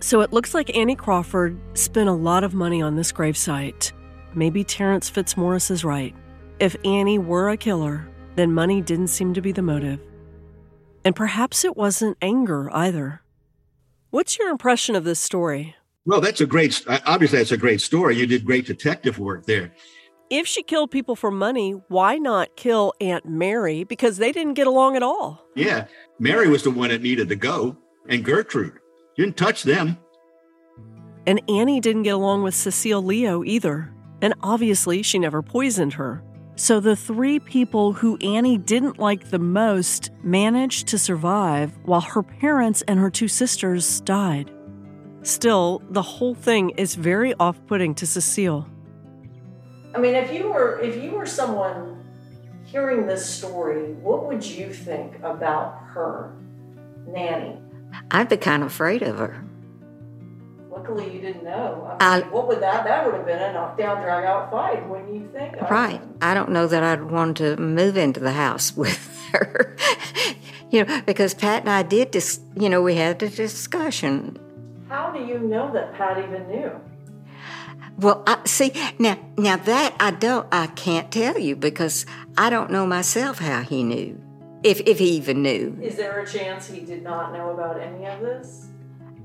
So 0.00 0.20
it 0.20 0.32
looks 0.32 0.54
like 0.54 0.76
Annie 0.76 0.94
Crawford 0.94 1.58
spent 1.74 2.08
a 2.08 2.12
lot 2.12 2.44
of 2.44 2.54
money 2.54 2.80
on 2.80 2.94
this 2.94 3.10
gravesite. 3.10 3.92
Maybe 4.34 4.62
Terrence 4.62 5.08
Fitzmaurice 5.08 5.70
is 5.70 5.84
right. 5.84 6.14
If 6.60 6.76
Annie 6.84 7.18
were 7.18 7.48
a 7.48 7.56
killer, 7.56 8.08
then 8.36 8.52
money 8.52 8.80
didn't 8.80 9.08
seem 9.08 9.34
to 9.34 9.40
be 9.40 9.50
the 9.50 9.62
motive. 9.62 9.98
And 11.04 11.16
perhaps 11.16 11.64
it 11.64 11.76
wasn't 11.76 12.16
anger 12.22 12.70
either. 12.72 13.22
What's 14.10 14.38
your 14.38 14.50
impression 14.50 14.94
of 14.94 15.04
this 15.04 15.18
story? 15.18 15.74
Well, 16.06 16.20
that's 16.20 16.40
a 16.40 16.46
great, 16.46 16.84
obviously, 17.06 17.38
that's 17.38 17.52
a 17.52 17.56
great 17.56 17.80
story. 17.80 18.16
You 18.16 18.26
did 18.26 18.44
great 18.44 18.66
detective 18.66 19.18
work 19.18 19.46
there. 19.46 19.72
If 20.30 20.46
she 20.46 20.62
killed 20.62 20.90
people 20.90 21.16
for 21.16 21.30
money, 21.30 21.72
why 21.88 22.16
not 22.18 22.54
kill 22.56 22.92
Aunt 23.00 23.26
Mary? 23.26 23.84
Because 23.84 24.18
they 24.18 24.30
didn't 24.30 24.54
get 24.54 24.66
along 24.66 24.94
at 24.94 25.02
all. 25.02 25.42
Yeah. 25.54 25.86
Mary 26.18 26.48
was 26.48 26.62
the 26.62 26.70
one 26.70 26.90
that 26.90 27.00
needed 27.00 27.30
to 27.30 27.36
go, 27.36 27.76
and 28.08 28.24
Gertrude. 28.24 28.74
You 29.16 29.24
didn't 29.24 29.38
touch 29.38 29.62
them. 29.62 29.96
And 31.26 31.40
Annie 31.48 31.80
didn't 31.80 32.02
get 32.02 32.14
along 32.14 32.42
with 32.42 32.54
Cecile 32.54 33.02
Leo 33.02 33.42
either. 33.42 33.92
And 34.20 34.34
obviously, 34.42 35.02
she 35.02 35.18
never 35.18 35.42
poisoned 35.42 35.94
her. 35.94 36.22
So 36.56 36.80
the 36.80 36.96
three 36.96 37.38
people 37.38 37.92
who 37.92 38.18
Annie 38.18 38.58
didn't 38.58 38.98
like 38.98 39.30
the 39.30 39.38
most 39.38 40.10
managed 40.22 40.88
to 40.88 40.98
survive 40.98 41.78
while 41.84 42.00
her 42.00 42.22
parents 42.22 42.82
and 42.88 42.98
her 42.98 43.10
two 43.10 43.28
sisters 43.28 44.00
died. 44.02 44.50
Still, 45.22 45.82
the 45.90 46.02
whole 46.02 46.34
thing 46.34 46.70
is 46.70 46.94
very 46.96 47.32
off 47.34 47.64
putting 47.66 47.94
to 47.94 48.06
Cecile. 48.06 48.66
I 49.98 50.00
mean, 50.00 50.14
if 50.14 50.32
you 50.32 50.52
were 50.52 50.78
if 50.78 51.02
you 51.02 51.10
were 51.10 51.26
someone 51.26 52.04
hearing 52.62 53.08
this 53.08 53.28
story, 53.28 53.94
what 53.94 54.28
would 54.28 54.44
you 54.46 54.72
think 54.72 55.16
about 55.24 55.76
her, 55.88 56.36
Nanny? 57.08 57.58
I'd 58.12 58.28
be 58.28 58.36
kind 58.36 58.62
of 58.62 58.68
afraid 58.68 59.02
of 59.02 59.18
her. 59.18 59.42
Luckily, 60.70 61.12
you 61.12 61.20
didn't 61.20 61.42
know. 61.42 61.96
I- 61.98 62.20
what 62.20 62.46
would 62.46 62.60
that? 62.60 62.84
That 62.84 63.04
would 63.06 63.14
have 63.16 63.26
been 63.26 63.42
a 63.42 63.52
knockdown, 63.52 64.00
drag 64.00 64.24
out 64.24 64.52
fight. 64.52 64.88
Wouldn't 64.88 65.12
you 65.12 65.28
think? 65.32 65.60
Right. 65.68 66.00
I 66.22 66.32
don't 66.32 66.50
know 66.50 66.68
that 66.68 66.84
I'd 66.84 67.02
want 67.10 67.38
to 67.38 67.56
move 67.56 67.96
into 67.96 68.20
the 68.20 68.30
house 68.34 68.76
with 68.76 69.04
her. 69.32 69.76
you 70.70 70.84
know, 70.84 71.02
because 71.06 71.34
Pat 71.34 71.62
and 71.62 71.70
I 71.70 71.82
did 71.82 72.12
dis- 72.12 72.38
you 72.54 72.68
know, 72.68 72.82
we 72.82 72.94
had 72.94 73.20
a 73.20 73.28
discussion. 73.28 74.38
How 74.88 75.10
do 75.10 75.18
you 75.24 75.40
know 75.40 75.72
that 75.72 75.94
Pat 75.94 76.18
even 76.22 76.46
knew? 76.46 76.70
Well, 77.98 78.22
I 78.28 78.38
see 78.44 78.72
now 79.00 79.18
now 79.36 79.56
that 79.56 79.96
I 79.98 80.12
don't 80.12 80.46
I 80.52 80.68
can't 80.68 81.10
tell 81.10 81.36
you 81.36 81.56
because 81.56 82.06
I 82.36 82.48
don't 82.48 82.70
know 82.70 82.86
myself 82.86 83.40
how 83.40 83.62
he 83.62 83.82
knew. 83.82 84.20
If 84.62 84.80
if 84.86 85.00
he 85.00 85.10
even 85.16 85.42
knew. 85.42 85.76
Is 85.82 85.96
there 85.96 86.20
a 86.20 86.26
chance 86.26 86.68
he 86.68 86.80
did 86.80 87.02
not 87.02 87.32
know 87.32 87.50
about 87.50 87.80
any 87.80 88.06
of 88.06 88.20
this? 88.20 88.68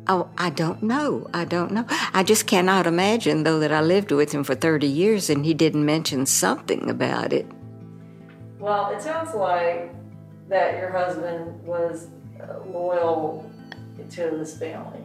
Oh, 0.07 0.27
I 0.37 0.49
don't 0.49 0.81
know. 0.81 1.29
I 1.33 1.45
don't 1.45 1.71
know. 1.71 1.85
I 2.13 2.23
just 2.23 2.47
cannot 2.47 2.87
imagine 2.87 3.43
though 3.43 3.59
that 3.59 3.71
I 3.71 3.81
lived 3.81 4.11
with 4.11 4.31
him 4.31 4.43
for 4.43 4.55
30 4.55 4.87
years 4.87 5.29
and 5.29 5.45
he 5.45 5.53
didn't 5.53 5.85
mention 5.85 6.25
something 6.25 6.89
about 6.89 7.31
it. 7.31 7.45
Well, 8.57 8.89
it 8.89 9.03
sounds 9.03 9.35
like 9.35 9.93
that 10.49 10.77
your 10.79 10.89
husband 10.89 11.63
was 11.63 12.07
uh, 12.41 12.59
loyal 12.65 13.49
to 14.09 14.21
this 14.31 14.57
family. 14.57 14.99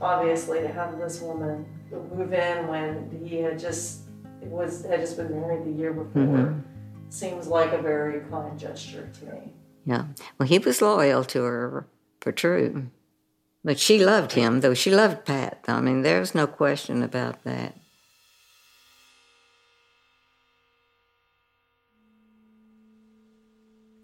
Obviously, 0.00 0.60
to 0.60 0.68
have 0.68 0.98
this 0.98 1.20
woman 1.20 1.66
move 2.14 2.32
in 2.32 2.66
when 2.68 3.24
he 3.24 3.36
had 3.36 3.58
just 3.58 4.02
was 4.42 4.84
had 4.84 5.00
just 5.00 5.16
been 5.16 5.30
married 5.40 5.64
the 5.64 5.70
year 5.70 5.92
before 5.92 6.22
Mhm. 6.22 6.62
seems 7.08 7.48
like 7.48 7.72
a 7.72 7.78
very 7.78 8.20
kind 8.30 8.58
gesture 8.58 9.08
to 9.18 9.24
me. 9.26 9.52
Yeah. 9.86 10.04
Well, 10.38 10.48
he 10.48 10.58
was 10.58 10.82
loyal 10.82 11.24
to 11.24 11.42
her 11.42 11.86
for 12.20 12.32
true. 12.32 12.90
But 13.64 13.78
she 13.78 14.04
loved 14.04 14.32
him, 14.32 14.60
though 14.60 14.74
she 14.74 14.90
loved 14.94 15.24
Pat. 15.24 15.64
I 15.66 15.80
mean, 15.80 16.02
there's 16.02 16.34
no 16.34 16.46
question 16.46 17.02
about 17.02 17.44
that. 17.44 17.74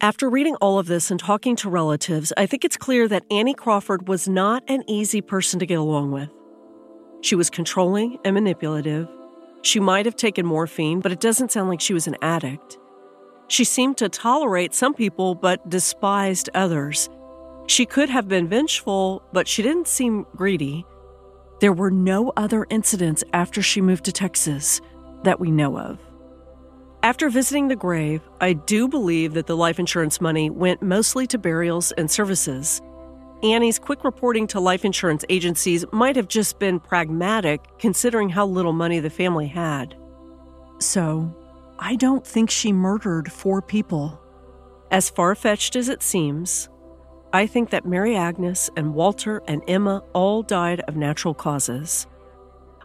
After 0.02 0.30
reading 0.30 0.54
all 0.56 0.78
of 0.78 0.86
this 0.86 1.10
and 1.10 1.20
talking 1.20 1.56
to 1.56 1.68
relatives, 1.68 2.32
I 2.36 2.46
think 2.46 2.64
it's 2.64 2.78
clear 2.78 3.06
that 3.08 3.24
Annie 3.30 3.52
Crawford 3.52 4.08
was 4.08 4.26
not 4.26 4.62
an 4.66 4.82
easy 4.88 5.20
person 5.20 5.60
to 5.60 5.66
get 5.66 5.78
along 5.78 6.12
with. 6.12 6.30
She 7.22 7.34
was 7.34 7.50
controlling 7.50 8.18
and 8.24 8.34
manipulative. 8.34 9.08
She 9.62 9.80
might 9.80 10.06
have 10.06 10.16
taken 10.16 10.46
morphine, 10.46 11.00
but 11.00 11.12
it 11.12 11.20
doesn't 11.20 11.52
sound 11.52 11.68
like 11.68 11.80
she 11.80 11.94
was 11.94 12.06
an 12.06 12.16
addict. 12.22 12.78
She 13.48 13.64
seemed 13.64 13.98
to 13.98 14.08
tolerate 14.08 14.74
some 14.74 14.94
people 14.94 15.34
but 15.34 15.68
despised 15.68 16.48
others. 16.54 17.10
She 17.66 17.84
could 17.84 18.08
have 18.08 18.28
been 18.28 18.48
vengeful, 18.48 19.22
but 19.32 19.46
she 19.46 19.62
didn't 19.62 19.88
seem 19.88 20.26
greedy. 20.34 20.86
There 21.60 21.72
were 21.72 21.90
no 21.90 22.32
other 22.36 22.66
incidents 22.70 23.22
after 23.32 23.60
she 23.60 23.80
moved 23.80 24.04
to 24.06 24.12
Texas 24.12 24.80
that 25.24 25.38
we 25.38 25.50
know 25.50 25.78
of. 25.78 25.98
After 27.02 27.28
visiting 27.28 27.68
the 27.68 27.76
grave, 27.76 28.22
I 28.40 28.54
do 28.54 28.88
believe 28.88 29.34
that 29.34 29.46
the 29.46 29.56
life 29.56 29.78
insurance 29.78 30.20
money 30.20 30.48
went 30.48 30.82
mostly 30.82 31.26
to 31.28 31.38
burials 31.38 31.92
and 31.92 32.10
services. 32.10 32.80
Annie's 33.42 33.78
quick 33.78 34.04
reporting 34.04 34.46
to 34.48 34.60
life 34.60 34.84
insurance 34.84 35.24
agencies 35.28 35.84
might 35.92 36.16
have 36.16 36.28
just 36.28 36.58
been 36.58 36.78
pragmatic 36.78 37.64
considering 37.78 38.28
how 38.28 38.46
little 38.46 38.72
money 38.72 39.00
the 39.00 39.08
family 39.10 39.46
had. 39.46 39.96
So, 40.78 41.34
I 41.78 41.96
don't 41.96 42.26
think 42.26 42.50
she 42.50 42.72
murdered 42.72 43.32
four 43.32 43.62
people. 43.62 44.20
As 44.90 45.08
far 45.08 45.34
fetched 45.34 45.76
as 45.76 45.88
it 45.88 46.02
seems, 46.02 46.68
I 47.32 47.46
think 47.46 47.70
that 47.70 47.86
Mary 47.86 48.16
Agnes 48.16 48.68
and 48.76 48.94
Walter 48.94 49.42
and 49.46 49.62
Emma 49.68 50.02
all 50.12 50.42
died 50.42 50.80
of 50.80 50.96
natural 50.96 51.32
causes. 51.32 52.06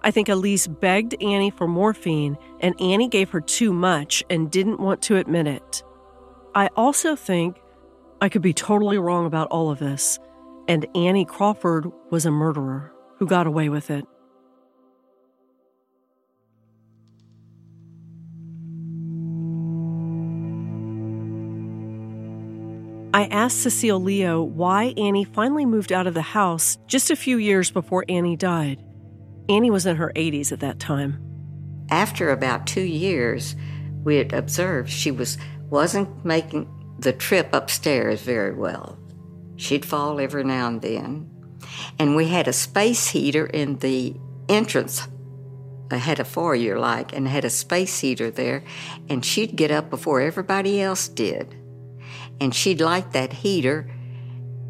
I 0.03 0.11
think 0.11 0.29
Elise 0.29 0.67
begged 0.67 1.21
Annie 1.21 1.49
for 1.49 1.67
morphine, 1.67 2.37
and 2.59 2.79
Annie 2.79 3.09
gave 3.09 3.31
her 3.31 3.41
too 3.41 3.73
much 3.73 4.23
and 4.29 4.51
didn't 4.51 4.79
want 4.79 5.01
to 5.03 5.17
admit 5.17 5.47
it. 5.47 5.83
I 6.53 6.69
also 6.77 7.15
think 7.15 7.59
I 8.21 8.29
could 8.29 8.43
be 8.43 8.53
totally 8.53 8.99
wrong 8.99 9.25
about 9.25 9.47
all 9.47 9.71
of 9.71 9.79
this, 9.79 10.19
and 10.68 10.86
Annie 10.95 11.26
Crawford 11.26 11.91
was 12.09 12.26
a 12.26 12.32
murderer 12.32 12.91
who 13.18 13.28
got 13.28 13.47
away 13.47 13.70
with 13.70 13.89
it. 13.89 14.05
I 23.13 23.28
asked 23.28 23.61
Cecile 23.61 24.01
Leo 24.01 24.43
why 24.43 24.93
Annie 24.97 25.24
finally 25.24 25.66
moved 25.66 25.93
out 25.93 26.05
of 26.05 26.13
the 26.13 26.22
house 26.22 26.78
just 26.88 27.11
a 27.11 27.16
few 27.16 27.38
years 27.38 27.72
before 27.72 28.03
Annie 28.09 28.36
died. 28.36 28.84
Annie 29.47 29.72
was 29.72 29.86
in 29.86 29.95
her 29.95 30.11
80s 30.18 30.51
at 30.51 30.59
that 30.59 30.80
time. 30.80 31.22
After 31.89 32.30
about 32.32 32.68
two 32.68 32.84
years, 32.84 33.55
we 34.03 34.18
had 34.18 34.34
observed 34.34 34.89
she 34.89 35.11
was 35.11 35.38
wasn't 35.70 36.26
making 36.26 36.68
the 36.99 37.13
trip 37.13 37.49
upstairs 37.53 38.22
very 38.22 38.53
well. 38.53 38.99
She'd 39.57 39.85
fall 39.85 40.19
every 40.19 40.43
now 40.43 40.67
and 40.67 40.81
then. 40.81 41.29
And 41.97 42.15
we 42.15 42.27
had 42.27 42.47
a 42.47 42.53
space 42.53 43.09
heater 43.09 43.45
in 43.45 43.79
the 43.79 44.15
entrance. 44.49 45.07
I 45.91 45.97
had 45.97 46.19
a 46.19 46.25
foyer 46.25 46.79
like 46.79 47.13
and 47.13 47.27
had 47.27 47.45
a 47.45 47.49
space 47.49 47.99
heater 47.99 48.31
there, 48.31 48.63
and 49.07 49.23
she'd 49.23 49.55
get 49.55 49.71
up 49.71 49.89
before 49.89 50.21
everybody 50.21 50.81
else 50.81 51.07
did 51.07 51.55
and 52.39 52.53
she'd 52.53 52.81
light 52.81 53.11
that 53.13 53.33
heater. 53.33 53.89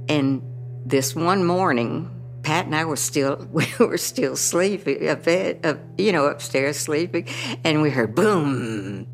And 0.07 0.41
this 0.85 1.15
one 1.15 1.45
morning, 1.45 2.11
Pat 2.43 2.65
and 2.65 2.75
I 2.75 2.85
were 2.85 2.95
still 2.95 3.47
we 3.51 3.67
were 3.79 3.97
still 3.97 4.35
sleeping, 4.35 5.07
a 5.07 5.15
bed, 5.15 5.59
uh, 5.63 5.75
you 5.97 6.11
know, 6.11 6.25
upstairs 6.25 6.77
sleeping, 6.77 7.27
and 7.63 7.81
we 7.81 7.89
heard 7.89 8.15
boom. 8.15 9.07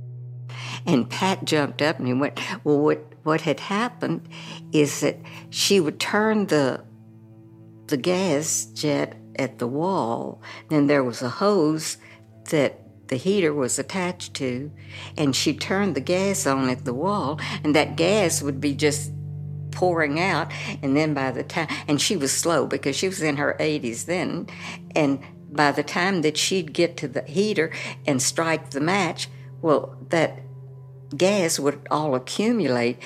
And 0.86 1.10
Pat 1.10 1.46
jumped 1.46 1.82
up 1.82 2.00
and 2.00 2.08
he 2.08 2.14
went, 2.14 2.40
"Well, 2.64 2.80
what 2.80 3.11
what 3.24 3.42
had 3.42 3.60
happened 3.60 4.28
is 4.72 5.02
that 5.02 5.18
she 5.50 5.80
would 5.80 6.00
turn 6.00 6.48
the 6.48 6.84
the 7.88 7.98
gas 7.98 8.66
jet 8.74 9.18
at 9.36 9.60
the 9.60 9.68
wall. 9.68 10.42
Then 10.70 10.88
there 10.88 11.04
was 11.04 11.22
a 11.22 11.30
hose 11.30 11.98
that 12.50 12.80
the 13.08 13.18
heater 13.18 13.54
was 13.54 13.78
attached 13.78 14.34
to, 14.36 14.72
and 15.18 15.36
she 15.36 15.54
turned 15.54 15.96
the 15.96 16.02
gas 16.02 16.48
on 16.48 16.70
at 16.70 16.86
the 16.86 16.94
wall, 16.94 17.40
and 17.64 17.76
that 17.76 17.98
gas 17.98 18.42
would 18.42 18.62
be 18.62 18.74
just 18.74 19.12
pouring 19.72 20.20
out. 20.20 20.52
And 20.82 20.96
then 20.96 21.14
by 21.14 21.32
the 21.32 21.44
time, 21.44 21.68
and 21.88 22.02
she 22.02 22.16
was 22.16 22.32
slow 22.32 22.66
because 22.66 22.96
she 22.96 23.08
was 23.08 23.22
in 23.22 23.38
her 23.38 23.58
80s 23.60 24.06
then, 24.06 24.48
and 24.96 25.22
by 25.52 25.74
the 25.74 25.84
time 25.84 26.22
that 26.22 26.38
she'd 26.38 26.72
get 26.72 26.96
to 26.98 27.08
the 27.10 27.24
heater 27.24 27.72
and 28.08 28.22
strike 28.22 28.70
the 28.70 28.80
match, 28.80 29.28
well, 29.62 29.98
that 30.10 30.40
gas 31.16 31.60
would 31.60 31.86
all 31.90 32.16
accumulate. 32.16 32.98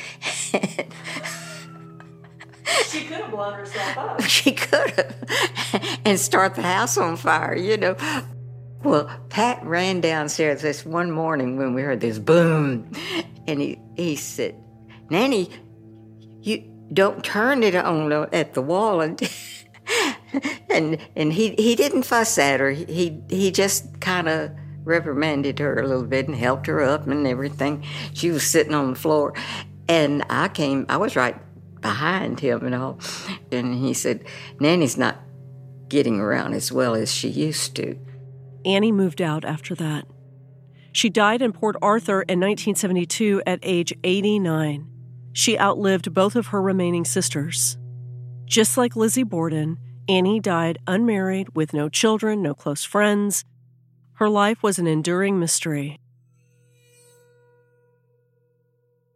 She 2.88 3.04
could 3.04 3.18
have 3.18 3.32
blown 3.32 3.54
herself 3.54 3.98
up. 3.98 4.22
she 4.28 4.52
could 4.52 4.92
have 4.92 6.00
and 6.06 6.20
start 6.20 6.56
the 6.56 6.62
house 6.62 6.98
on 6.98 7.16
fire, 7.18 7.56
you 7.56 7.78
know. 7.78 7.96
Well, 8.84 9.10
Pat 9.30 9.64
ran 9.66 10.02
downstairs 10.02 10.62
this 10.62 10.86
one 10.86 11.12
morning 11.12 11.58
when 11.58 11.74
we 11.74 11.82
heard 11.82 12.02
this 12.02 12.20
boom, 12.20 12.92
and 13.48 13.60
he, 13.60 13.80
he 13.96 14.16
said, 14.16 14.56
Nanny, 15.10 15.50
you 16.42 16.64
don't 16.94 17.24
turn 17.24 17.64
it 17.64 17.76
on 17.76 18.12
uh, 18.14 18.28
at 18.32 18.54
the 18.54 18.62
wall. 18.62 19.02
And, 19.02 19.20
and, 20.70 21.00
and 21.16 21.34
he, 21.34 21.56
he 21.56 21.76
didn't 21.76 22.04
fuss 22.04 22.38
at 22.38 22.60
her. 22.60 22.70
He, 22.72 23.22
he 23.30 23.52
just 23.52 24.00
kind 24.00 24.28
of 24.28 24.52
reprimanded 24.86 25.60
her 25.60 25.78
a 25.78 25.88
little 25.88 26.06
bit 26.06 26.28
and 26.28 26.38
helped 26.38 26.68
her 26.68 26.82
up 26.82 27.08
and 27.08 27.28
everything. 27.28 27.84
She 28.14 28.32
was 28.32 28.46
sitting 28.46 28.74
on 28.74 28.92
the 28.92 29.00
floor. 29.00 29.34
And 29.90 30.24
I 30.30 30.48
came, 30.48 30.86
I 30.88 30.98
was 30.98 31.16
right 31.16 31.36
behind 31.82 32.40
him 32.40 32.66
and 32.66 32.74
all. 32.74 33.00
And 33.52 33.76
he 33.76 33.94
said, 33.94 34.26
Nanny's 34.60 34.98
not 34.98 35.18
getting 35.90 36.20
around 36.20 36.54
as 36.54 36.72
well 36.72 36.96
as 36.96 37.14
she 37.14 37.28
used 37.28 37.76
to. 37.76 37.98
Annie 38.64 38.92
moved 38.92 39.22
out 39.22 39.46
after 39.46 39.76
that. 39.76 40.06
She 40.92 41.10
died 41.10 41.42
in 41.42 41.52
Port 41.52 41.76
Arthur 41.82 42.22
in 42.22 42.40
1972 42.40 43.44
at 43.46 43.60
age 43.62 43.94
89. 44.04 44.88
She 45.34 45.60
outlived 45.60 46.14
both 46.14 46.36
of 46.36 46.48
her 46.48 46.62
remaining 46.62 47.06
sisters. 47.06 47.78
Just 48.46 48.78
like 48.78 48.96
Lizzie 48.96 49.24
Borden, 49.24 49.78
Annie 50.08 50.40
died 50.40 50.78
unmarried 50.88 51.50
with 51.56 51.74
no 51.74 51.90
children, 51.90 52.42
no 52.42 52.54
close 52.54 52.84
friends. 52.84 53.44
Her 54.16 54.30
life 54.30 54.64
was 54.64 54.80
an 54.80 54.88
enduring 54.88 55.40
mystery. 55.40 56.00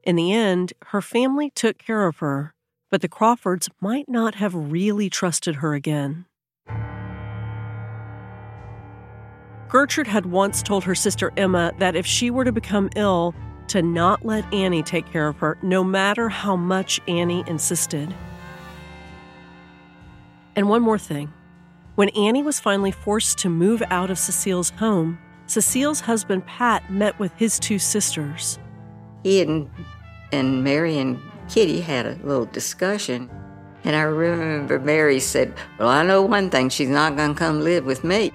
In 0.03 0.15
the 0.15 0.33
end, 0.33 0.73
her 0.87 1.01
family 1.01 1.51
took 1.51 1.77
care 1.77 2.05
of 2.05 2.17
her, 2.17 2.53
but 2.89 3.01
the 3.01 3.07
Crawfords 3.07 3.69
might 3.79 4.09
not 4.09 4.35
have 4.35 4.53
really 4.53 5.09
trusted 5.09 5.55
her 5.55 5.73
again. 5.73 6.25
Gertrude 9.69 10.07
had 10.07 10.25
once 10.25 10.61
told 10.61 10.83
her 10.83 10.95
sister 10.95 11.31
Emma 11.37 11.71
that 11.77 11.95
if 11.95 12.05
she 12.05 12.29
were 12.29 12.43
to 12.43 12.51
become 12.51 12.89
ill, 12.95 13.35
to 13.67 13.81
not 13.81 14.25
let 14.25 14.51
Annie 14.51 14.83
take 14.83 15.05
care 15.11 15.27
of 15.27 15.37
her, 15.37 15.57
no 15.61 15.83
matter 15.83 16.27
how 16.27 16.55
much 16.55 16.99
Annie 17.07 17.43
insisted. 17.47 18.13
And 20.55 20.67
one 20.67 20.81
more 20.81 20.97
thing. 20.97 21.31
When 21.99 22.07
Annie 22.15 22.43
was 22.43 22.61
finally 22.61 22.91
forced 22.91 23.39
to 23.39 23.49
move 23.49 23.83
out 23.89 24.09
of 24.09 24.17
Cecile's 24.17 24.69
home, 24.69 25.19
Cecile's 25.47 25.99
husband 25.99 26.45
Pat 26.45 26.89
met 26.89 27.19
with 27.19 27.33
his 27.35 27.59
two 27.59 27.77
sisters. 27.77 28.57
He 29.21 29.41
and, 29.41 29.69
and 30.31 30.63
Mary 30.63 30.97
and 30.97 31.19
Kitty 31.49 31.81
had 31.81 32.05
a 32.05 32.17
little 32.23 32.45
discussion. 32.45 33.29
And 33.83 33.97
I 33.97 34.03
remember 34.03 34.79
Mary 34.79 35.19
said, 35.19 35.53
Well, 35.77 35.89
I 35.89 36.03
know 36.03 36.21
one 36.21 36.49
thing, 36.49 36.69
she's 36.69 36.87
not 36.87 37.17
going 37.17 37.33
to 37.33 37.37
come 37.37 37.59
live 37.59 37.83
with 37.83 38.05
me. 38.05 38.31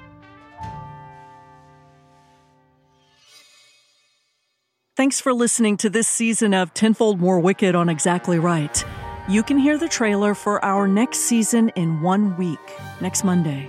Thanks 4.95 5.23
for 5.23 5.33
listening 5.33 5.79
to 5.79 5.89
this 5.89 6.07
season 6.07 6.53
of 6.53 6.75
Tenfold 6.75 7.19
More 7.19 7.41
Wicked 7.41 7.75
on 7.75 7.89
Exactly 7.89 8.39
Right. 8.39 8.85
You 9.27 9.43
can 9.43 9.57
hear 9.57 9.79
the 9.79 9.89
trailer 9.89 10.35
for 10.35 10.63
our 10.63 10.87
next 10.87 11.21
season 11.21 11.71
in 11.77 12.03
one 12.03 12.37
week, 12.37 12.59
next 13.05 13.23
Monday. 13.23 13.69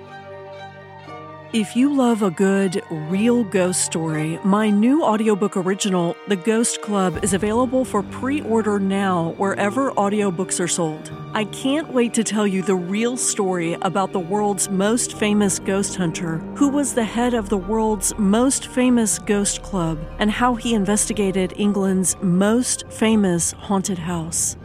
If 1.53 1.73
you 1.73 1.93
love 1.95 2.21
a 2.21 2.31
good, 2.31 2.83
real 2.89 3.43
ghost 3.43 3.85
story, 3.85 4.39
my 4.43 4.69
new 4.69 5.03
audiobook 5.03 5.55
original, 5.55 6.15
The 6.27 6.35
Ghost 6.35 6.81
Club, 6.81 7.23
is 7.23 7.33
available 7.33 7.85
for 7.85 8.03
pre 8.03 8.41
order 8.41 8.77
now 8.79 9.33
wherever 9.37 9.91
audiobooks 9.91 10.59
are 10.59 10.67
sold. 10.67 11.11
I 11.33 11.45
can't 11.45 11.93
wait 11.93 12.13
to 12.15 12.23
tell 12.23 12.47
you 12.47 12.61
the 12.61 12.75
real 12.75 13.15
story 13.15 13.73
about 13.83 14.11
the 14.11 14.19
world's 14.19 14.69
most 14.69 15.17
famous 15.17 15.59
ghost 15.59 15.95
hunter, 15.95 16.39
who 16.57 16.67
was 16.67 16.93
the 16.93 17.05
head 17.05 17.33
of 17.33 17.47
the 17.47 17.63
world's 17.71 18.17
most 18.17 18.67
famous 18.67 19.19
ghost 19.19 19.61
club, 19.63 19.97
and 20.19 20.29
how 20.31 20.55
he 20.55 20.73
investigated 20.73 21.53
England's 21.55 22.17
most 22.21 22.85
famous 22.89 23.53
haunted 23.53 23.97
house. 23.97 24.57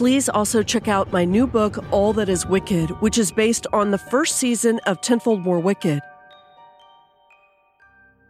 Please 0.00 0.30
also 0.30 0.62
check 0.62 0.88
out 0.88 1.12
my 1.12 1.26
new 1.26 1.46
book, 1.46 1.84
All 1.90 2.14
That 2.14 2.30
Is 2.30 2.46
Wicked, 2.46 2.88
which 3.02 3.18
is 3.18 3.30
based 3.30 3.66
on 3.70 3.90
the 3.90 3.98
first 3.98 4.38
season 4.38 4.80
of 4.86 5.02
Tenfold 5.02 5.42
More 5.42 5.60
Wicked. 5.60 6.00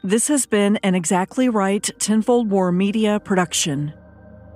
This 0.02 0.26
has 0.26 0.46
been 0.46 0.78
an 0.78 0.96
Exactly 0.96 1.48
Right 1.48 1.88
Tenfold 2.00 2.48
More 2.48 2.72
Media 2.72 3.20
production. 3.20 3.92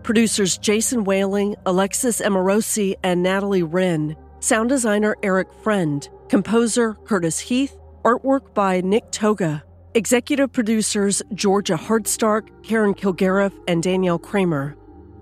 Producers 0.02 0.58
Jason 0.58 1.04
Whaling, 1.04 1.54
Alexis 1.66 2.20
Amorosi, 2.20 2.96
and 3.04 3.22
Natalie 3.22 3.62
Wren. 3.62 4.16
Sound 4.40 4.68
designer 4.68 5.14
Eric 5.22 5.54
Friend. 5.62 6.08
Composer 6.28 6.94
Curtis 6.94 7.38
Heath. 7.38 7.76
Artwork 8.02 8.54
by 8.54 8.80
Nick 8.80 9.12
Toga. 9.12 9.62
Executive 9.94 10.52
producers 10.52 11.22
Georgia 11.32 11.76
Hardstark, 11.76 12.48
Karen 12.64 12.92
Kilgariff, 12.92 13.52
and 13.68 13.84
Danielle 13.84 14.18
Kramer. 14.18 14.74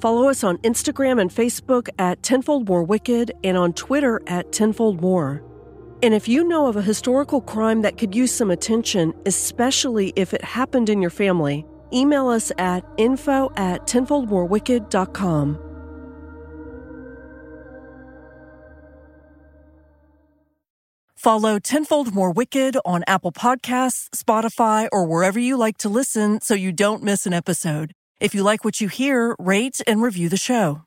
Follow 0.02 0.28
us 0.28 0.42
on 0.42 0.58
Instagram 0.58 1.20
and 1.20 1.30
Facebook 1.30 1.88
at 1.96 2.24
Tenfold 2.24 2.68
More 2.68 2.82
Wicked 2.82 3.30
and 3.44 3.56
on 3.56 3.72
Twitter 3.72 4.20
at 4.26 4.50
Tenfold 4.50 5.00
More. 5.00 5.44
And 6.02 6.12
if 6.12 6.26
you 6.26 6.42
know 6.42 6.66
of 6.66 6.74
a 6.74 6.82
historical 6.82 7.40
crime 7.40 7.82
that 7.82 7.98
could 7.98 8.12
use 8.12 8.32
some 8.32 8.50
attention, 8.50 9.14
especially 9.26 10.12
if 10.16 10.34
it 10.34 10.42
happened 10.42 10.88
in 10.88 11.00
your 11.00 11.12
family, 11.12 11.64
email 11.92 12.26
us 12.26 12.50
at 12.58 12.84
info 12.96 13.52
at 13.56 13.86
tenfoldmorewicked.com. 13.86 15.58
Follow 21.14 21.60
Tenfold 21.60 22.12
More 22.12 22.32
Wicked 22.32 22.76
on 22.84 23.04
Apple 23.06 23.30
Podcasts, 23.30 24.08
Spotify, 24.16 24.88
or 24.90 25.06
wherever 25.06 25.38
you 25.38 25.56
like 25.56 25.78
to 25.78 25.88
listen 25.88 26.40
so 26.40 26.54
you 26.54 26.72
don't 26.72 27.04
miss 27.04 27.24
an 27.24 27.32
episode. 27.32 27.92
If 28.22 28.36
you 28.36 28.44
like 28.44 28.64
what 28.64 28.80
you 28.80 28.86
hear, 28.86 29.34
rate 29.36 29.80
and 29.84 30.00
review 30.00 30.28
the 30.28 30.36
show. 30.36 30.82